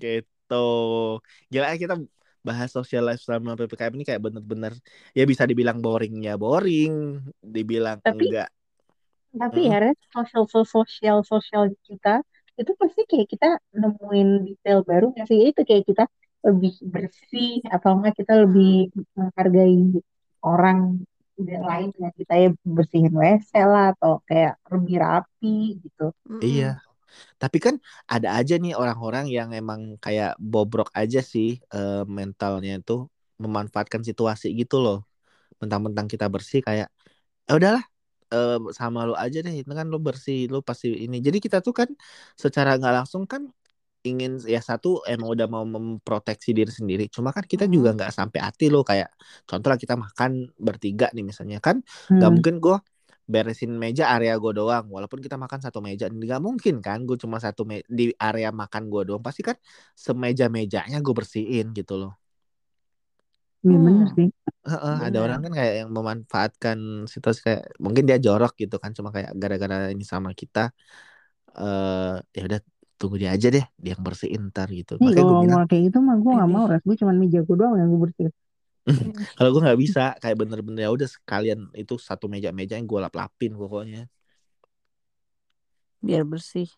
[0.00, 0.68] gitu
[1.52, 1.94] gila kita
[2.40, 4.72] bahas social life selama ppkm ini kayak bener-bener
[5.12, 8.50] ya bisa dibilang boringnya boring dibilang Tapi- enggak
[9.30, 9.70] Tapi Mm.
[9.70, 12.26] ya Res, sosial sosial sosial kita
[12.60, 15.40] itu pasti kayak kita nemuin detail baru nggak sih?
[15.50, 16.04] Itu kayak kita
[16.40, 20.00] lebih bersih atau enggak kita lebih menghargai
[20.40, 21.00] orang
[21.40, 26.12] lain dengan kita ya bersihin WC lah atau kayak lebih rapi gitu.
[26.44, 26.84] Iya.
[27.40, 27.74] Tapi kan
[28.06, 33.08] ada aja nih orang-orang yang emang kayak bobrok aja sih eh, mentalnya tuh
[33.40, 34.98] memanfaatkan situasi gitu loh.
[35.60, 36.88] Mentang-mentang kita bersih kayak
[37.48, 37.89] ya udahlah
[38.34, 41.16] eh, sama lu aja deh, itu kan lu bersih, lu pasti ini.
[41.26, 41.88] Jadi kita tuh kan
[42.42, 43.42] secara nggak langsung kan
[44.08, 47.04] ingin ya satu emang udah mau memproteksi diri sendiri.
[47.12, 47.72] Cuma kan kita Mhm.
[47.76, 49.08] juga nggak sampai hati loh kayak
[49.48, 51.76] contoh lah kita makan bertiga nih misalnya kan
[52.16, 52.36] nggak Hmm.
[52.36, 52.76] mungkin gue
[53.30, 57.38] beresin meja area gue doang walaupun kita makan satu meja nggak mungkin kan gue cuma
[57.38, 59.56] satu me- di area makan gue doang pasti kan
[59.94, 62.12] semeja mejanya gue bersihin gitu loh
[63.68, 64.16] Iya bener Hmm.
[64.16, 64.26] sih.
[64.68, 65.26] Heeh, ada Benar.
[65.26, 66.78] orang kan kayak yang memanfaatkan
[67.12, 70.60] situasi kayak mungkin dia jorok gitu kan cuma kayak gara-gara ini sama kita
[71.58, 72.60] eh ya udah
[72.98, 75.62] tunggu dia aja deh dia yang bersihin ntar gitu Nih makanya gue kalau bilang mau
[75.68, 76.54] kayak gitu mah gue nggak Ini.
[76.54, 76.82] mau Res.
[76.88, 78.32] Gue cuma meja gue doang yang gue bersihin.
[79.36, 83.52] kalau gue nggak bisa kayak bener-bener ya udah sekalian itu satu meja-meja yang gue lap-lapin
[83.60, 84.08] pokoknya
[86.02, 86.68] Biar bersih.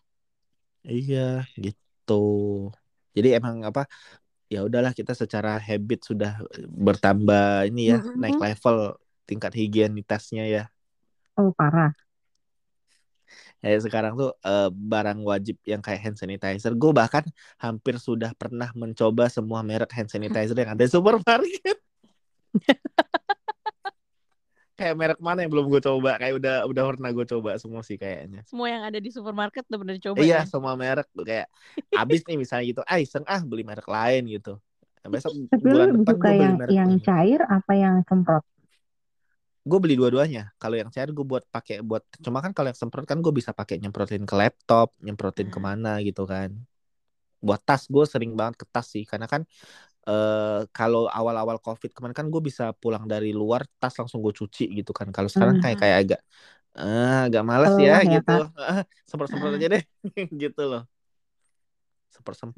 [0.91, 1.17] Iya,
[1.63, 2.11] gitu.
[3.15, 3.81] Jadi emang apa?
[4.53, 6.37] Ya udahlah kita secara habit sudah
[6.69, 8.21] bertambah ini ya, Mm-mm.
[8.21, 8.93] naik level
[9.25, 10.63] tingkat higienitasnya ya.
[11.33, 11.97] Oh parah.
[13.63, 16.75] Ya sekarang tuh eh, barang wajib yang kayak hand sanitizer.
[16.75, 17.23] Gue bahkan
[17.55, 21.79] hampir sudah pernah mencoba semua merek hand sanitizer yang ada di supermarket.
[24.77, 26.09] kayak merek mana yang belum gue coba?
[26.21, 28.41] Kayak udah udah pernah gue coba semua sih kayaknya.
[28.49, 30.43] Semua yang ada di supermarket udah pernah dicoba Iya, ya.
[30.49, 31.47] semua merek tuh kayak
[31.93, 34.49] abis nih misalnya gitu, ah iseng ah beli merek lain gitu.
[35.03, 37.01] Nah, besok Tapi bulan lebih depan suka gue beli yang merek yang lain.
[37.05, 38.43] cair apa yang semprot?
[39.63, 40.51] Gue beli dua-duanya.
[40.59, 43.51] Kalau yang cair gue buat pakai buat cuma kan kalau yang semprot kan gue bisa
[43.55, 45.53] pakai nyemprotin ke laptop, nyemprotin Hmm.
[45.55, 46.51] ke mana gitu kan.
[47.43, 49.41] Buat tas gue sering banget ke tas sih karena kan
[50.09, 54.63] eh kalau awal-awal covid kemarin kan gue bisa pulang dari luar tas langsung gue cuci
[54.77, 55.07] gitu kan.
[55.15, 55.63] Kalau sekarang Hmm.
[55.63, 56.19] kayak kayak agak
[56.79, 58.31] eh agak males ya Lelah ya, gitu.
[59.09, 59.83] semprot-semprot aja deh
[60.43, 60.83] gitu loh.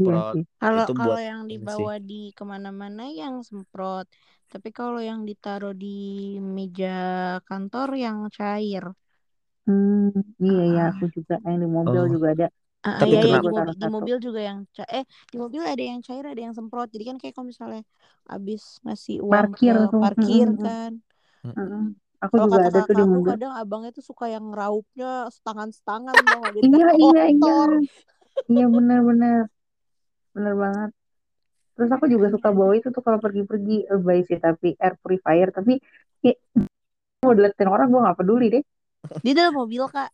[0.02, 0.38] Iya Semprot-semprot.
[0.62, 1.88] Kalau kalau buat yang ini sih.
[1.88, 4.06] dibawa di ke mana-mana yang semprot.
[4.52, 5.88] Tapi kalau yang ditaruh di
[6.56, 6.88] meja
[7.48, 8.84] kantor yang cair.
[9.66, 10.10] Hmm,
[10.43, 12.14] iya ya aku juga yang di mobil Oh.
[12.14, 12.46] juga ada.
[12.86, 14.60] Ah, Tapi iya iya Juga di mobil di mobil juga yang
[14.98, 16.88] eh di mobil ada yang cair ada yang semprot.
[16.94, 17.82] Jadi kan kayak kalau misalnya
[18.32, 20.02] habis ngasih uang Parkir ke tuh.
[20.02, 20.56] parkir Mm-mm.
[20.66, 20.92] kan.
[21.46, 21.58] Mm-mm.
[21.58, 21.84] Mm-mm.
[22.26, 23.36] Aku Kalau juga ada tuh di mobil.
[23.38, 26.46] kadang abangnya tuh suka yang ngeraupnya setangan-setangan gak?
[26.58, 27.52] Jadi Iya iya iya.
[27.52, 27.72] kotor.
[28.52, 29.40] Iya benar-benar.
[30.36, 30.90] Benar banget.
[31.76, 35.74] Terus aku juga suka bawa itu tuh kalau pergi-pergi lebay sih tapi air purifier tapi
[36.22, 36.38] kayak
[37.24, 38.64] mau diliatin orang gue nggak peduli deh.
[39.26, 40.10] Di dalam mobil kak.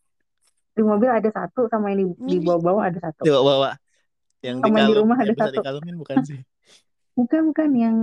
[0.76, 3.24] Di mobil ada satu sama yang di, di bawah-bawah ada satu.
[3.24, 3.70] Coba bawa
[4.46, 5.60] yang Sama di dikalung rumah ada satu.
[5.60, 6.40] dikalungin bukan sih?
[7.18, 7.98] Bukan bukan yang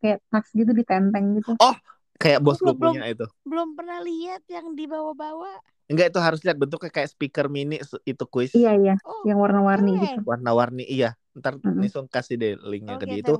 [0.00, 1.52] kayak tas gitu ditenteng gitu.
[1.66, 1.74] Oh,
[2.20, 3.24] kayak bos gue punya itu.
[3.48, 5.52] belum pernah lihat yang dibawa-bawa.
[5.90, 7.76] Enggak itu harus lihat bentuknya kayak speaker mini
[8.08, 10.18] itu kuis Iya iya, Oh yang warna-warni gitu.
[10.28, 11.08] warna-warni iya.
[11.38, 11.82] Ntar Mm-mm.
[11.82, 13.32] Nisung kasih deh linknya ke Oke dia itu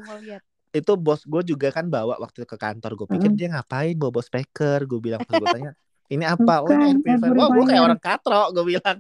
[0.79, 3.39] itu bos gue juga kan bawa waktu ke kantor gue pikir Mm-mm.
[3.39, 5.71] dia ngapain bawa bawa speaker gue bilang gue tanya
[6.13, 8.99] ini apa oh ini air Bukan purifier wah gue kayak orang katro gue bilang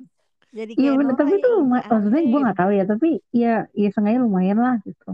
[0.59, 1.49] Jadi Iya kayak bener, tapi ya itu
[1.91, 2.45] maksudnya gue ya?
[2.45, 3.07] nggak tahu ya, tapi
[3.41, 3.49] ya
[3.83, 5.05] ya sengaja lumayan lah gitu.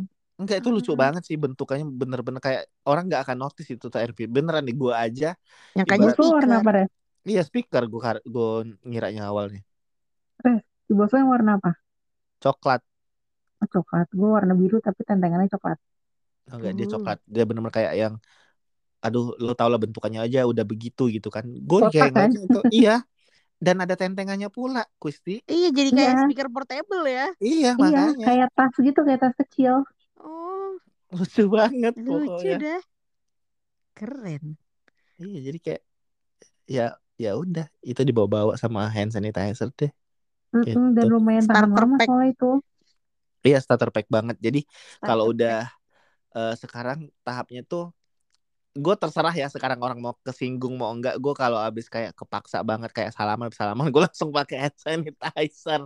[0.41, 1.03] enggak itu lucu Hmm.
[1.03, 4.75] banget sih bentukannya bener-bener kayak orang nggak akan notice itu tuh air purifier beneran nih
[4.83, 5.27] gue aja
[5.77, 6.87] Yang kayaknya lo warna apa deh?
[7.31, 8.01] iya speaker gue
[8.35, 8.47] gue
[8.89, 9.61] ngiranya awalnya
[10.49, 11.71] Eh, di lo yang warna apa?
[12.43, 12.83] coklat
[13.63, 14.07] Oh, coklat.
[14.19, 15.79] Gue warna biru tapi tentengannya coklat.
[16.49, 16.95] Oh, enggak dia Uh.
[16.95, 18.15] coklat dia bener-bener kayak yang
[19.05, 21.79] aduh lo tau lah bentukannya aja udah begitu gitu kan gue
[22.15, 22.15] kan?
[22.15, 22.93] ngeliatnya itu iya
[23.65, 26.21] dan ada tentengannya pula Kusti Iya jadi kayak Iya.
[26.23, 27.25] speaker portable ya.
[27.47, 29.75] iya Iya, makanya kayak tas gitu, kayak tas kecil.
[30.27, 30.71] Oh
[31.15, 32.81] lucu banget lucu pokoknya dah.
[33.99, 34.57] Keren.
[35.23, 35.83] iya jadi kayak
[36.77, 36.83] ya
[37.25, 39.91] ya udah itu dibawa-bawa sama hand sanitizer deh
[40.57, 41.15] Mm-mm, dan Gitu.
[41.15, 42.01] lumayan Starter pack.
[42.05, 42.49] soalnya itu.
[43.47, 44.59] iya starter pack banget jadi
[45.07, 45.53] kalau udah
[46.37, 47.83] eh, sekarang tahapnya tuh
[48.85, 52.91] gue terserah ya sekarang orang mau kesinggung mau enggak gue kalau abis kayak kepaksa banget
[52.97, 55.83] kayak salaman salaman gue langsung pakai hand sanitizer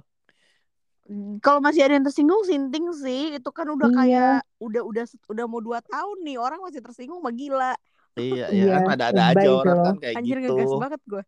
[1.43, 3.99] Kalau masih ada yang tersinggung sinting sih, itu kan udah Iya.
[3.99, 7.74] kayak udah udah udah mau dua tahun nih orang masih tersinggung mah gila.
[8.22, 9.84] iya Iya, ya kan ada-ada lebay aja itu orang loh.
[9.86, 11.22] kan kayak Anjir gitu ngegas banget gue.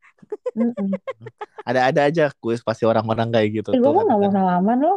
[0.55, 0.89] Mm-mm.
[1.69, 4.97] ada-ada aja kuis pasti orang-orang kayak gitu Eh, gue tuh mah gak mau salaman loh.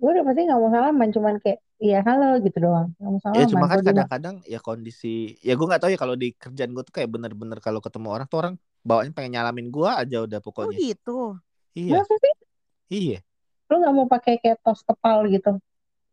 [0.00, 2.94] Gue udah pasti gak mau salaman, cuman kayak, iya halo gitu doang.
[3.02, 6.70] Mau ya cuma kan kadang-kadang ya kondisi ya gue nggak tahu ya kalau di kerjaan
[6.70, 8.54] gue tuh kayak bener-bener kalau ketemu orang tuh orang
[8.84, 11.18] bawaannya pengen nyalamin gue aja udah Oh pokoknya gitu.
[11.74, 12.34] iya Masa sih?
[12.92, 13.18] iya
[13.72, 15.56] Lu gak mau pakai kayak tos kepal gitu?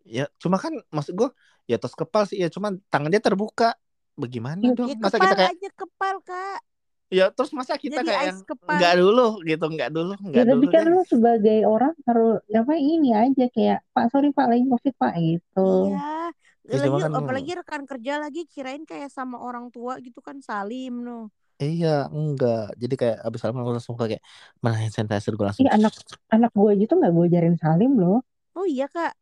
[0.07, 1.29] ya cuma kan maksud gue
[1.69, 3.77] ya tos kepal sih ya cuma tangan dia terbuka
[4.17, 4.73] bagaimana Iya.
[4.73, 6.59] dong Ya masa kepal kita kayak aja kepal kak.
[7.11, 10.71] Ya terus masa kita Jadi kayak nggak dulu gitu nggak dulu Ya nggak tapi dulu
[10.71, 14.93] kan deh lu sebagai orang harus apa ini aja kayak Pak sorry Pak lagi covid
[14.95, 15.67] Pak gitu.
[15.91, 16.07] Iya.
[16.61, 21.03] Ya, Lagi kan- apalagi rekan kerja lagi kirain kayak sama orang tua gitu kan salim
[21.03, 21.27] no.
[21.61, 24.17] iya enggak jadi kayak abis salaman gue langsung kayak
[24.65, 25.93] mana hand sanitizer gue langsung Iya anak
[26.33, 28.17] anak gue aja tuh nggak gue ajarin salim loh.
[28.57, 29.13] Oh iya kak.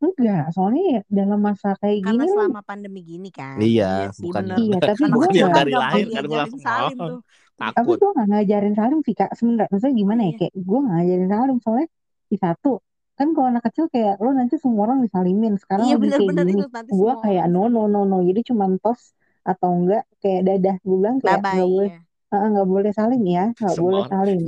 [0.00, 3.60] Enggak, soalnya ya dalam masa kayak Karena gini lu selama pandemi gini kan.
[3.60, 4.64] Iya, sih bukannya- bener.
[4.64, 7.20] Iya, tapi gue bukan kan dari lahir kan gue diajarin langsung salim oh, tuh.
[7.60, 9.30] tapi takut gue nggak ngajarin salim sih kak.
[9.36, 10.26] Sebenarnya maksudnya gimana ya?
[10.26, 10.38] Iya.
[10.40, 11.88] kayak gue nggak ngajarin salim soalnya
[12.30, 12.72] di satu
[13.20, 15.54] kan kalau anak kecil kayak lo nanti semua orang disalimin.
[15.60, 18.24] Sekarang Iya lagi kayak gini itu nanti gue kayak no no no no.
[18.24, 19.12] Jadi cuma tos
[19.44, 20.76] atau enggak kayak dadah.
[20.80, 21.52] Gue bilang kayak bye.
[21.60, 21.90] nggak boleh
[22.30, 24.40] ah, nggak boleh salim ya nggak Semua boleh salim.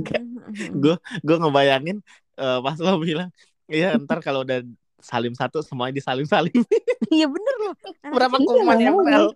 [0.80, 1.96] gue gue ngebayangin
[2.40, 3.28] eh, pas lo bilang
[3.68, 4.62] iya ntar kalau udah
[5.02, 6.54] salim satu semuanya disalim salim
[7.12, 7.74] Iya bener loh.
[8.00, 9.26] Anak berapa kuman yang pel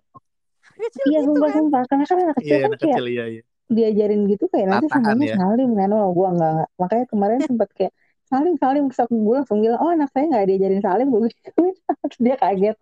[0.76, 1.56] kecil iya gitu sumpah kan.
[1.60, 1.82] sumpah.
[1.88, 3.42] Karena kan anak kecil iya kan anak kayak kecil iya iya.
[3.66, 5.36] diajarin gitu kayak nanti semuanya ya.
[5.36, 5.88] salim kan?
[5.92, 7.92] Oh gue nggak nggak makanya kemarin sempat kayak
[8.30, 8.84] salim salim.
[8.88, 11.06] Terus aku gue langsung bilang oh anak saya nggak diajarin salim.
[11.12, 11.62] Gue gitu
[12.22, 12.76] dia kaget.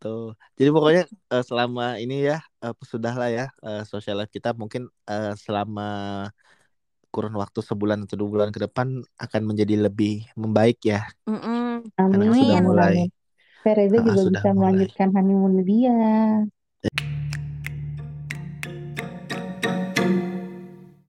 [0.00, 4.56] Tuh jadi pokoknya eh, selama ini ya eh, sudah lah ya eh, social life kita.
[4.56, 5.88] Mungkin eh, selama
[7.14, 8.88] kurun waktu sebulan atau dua bulan ke depan
[9.24, 10.98] akan menjadi lebih membaik ya
[11.28, 11.60] Mm-mm.
[12.10, 13.06] karena amin sudah mulai amin.
[13.56, 14.86] Supaya Reza Ah, juga sudah bisa mulai.
[14.86, 15.92] melanjutkan honeymoon dia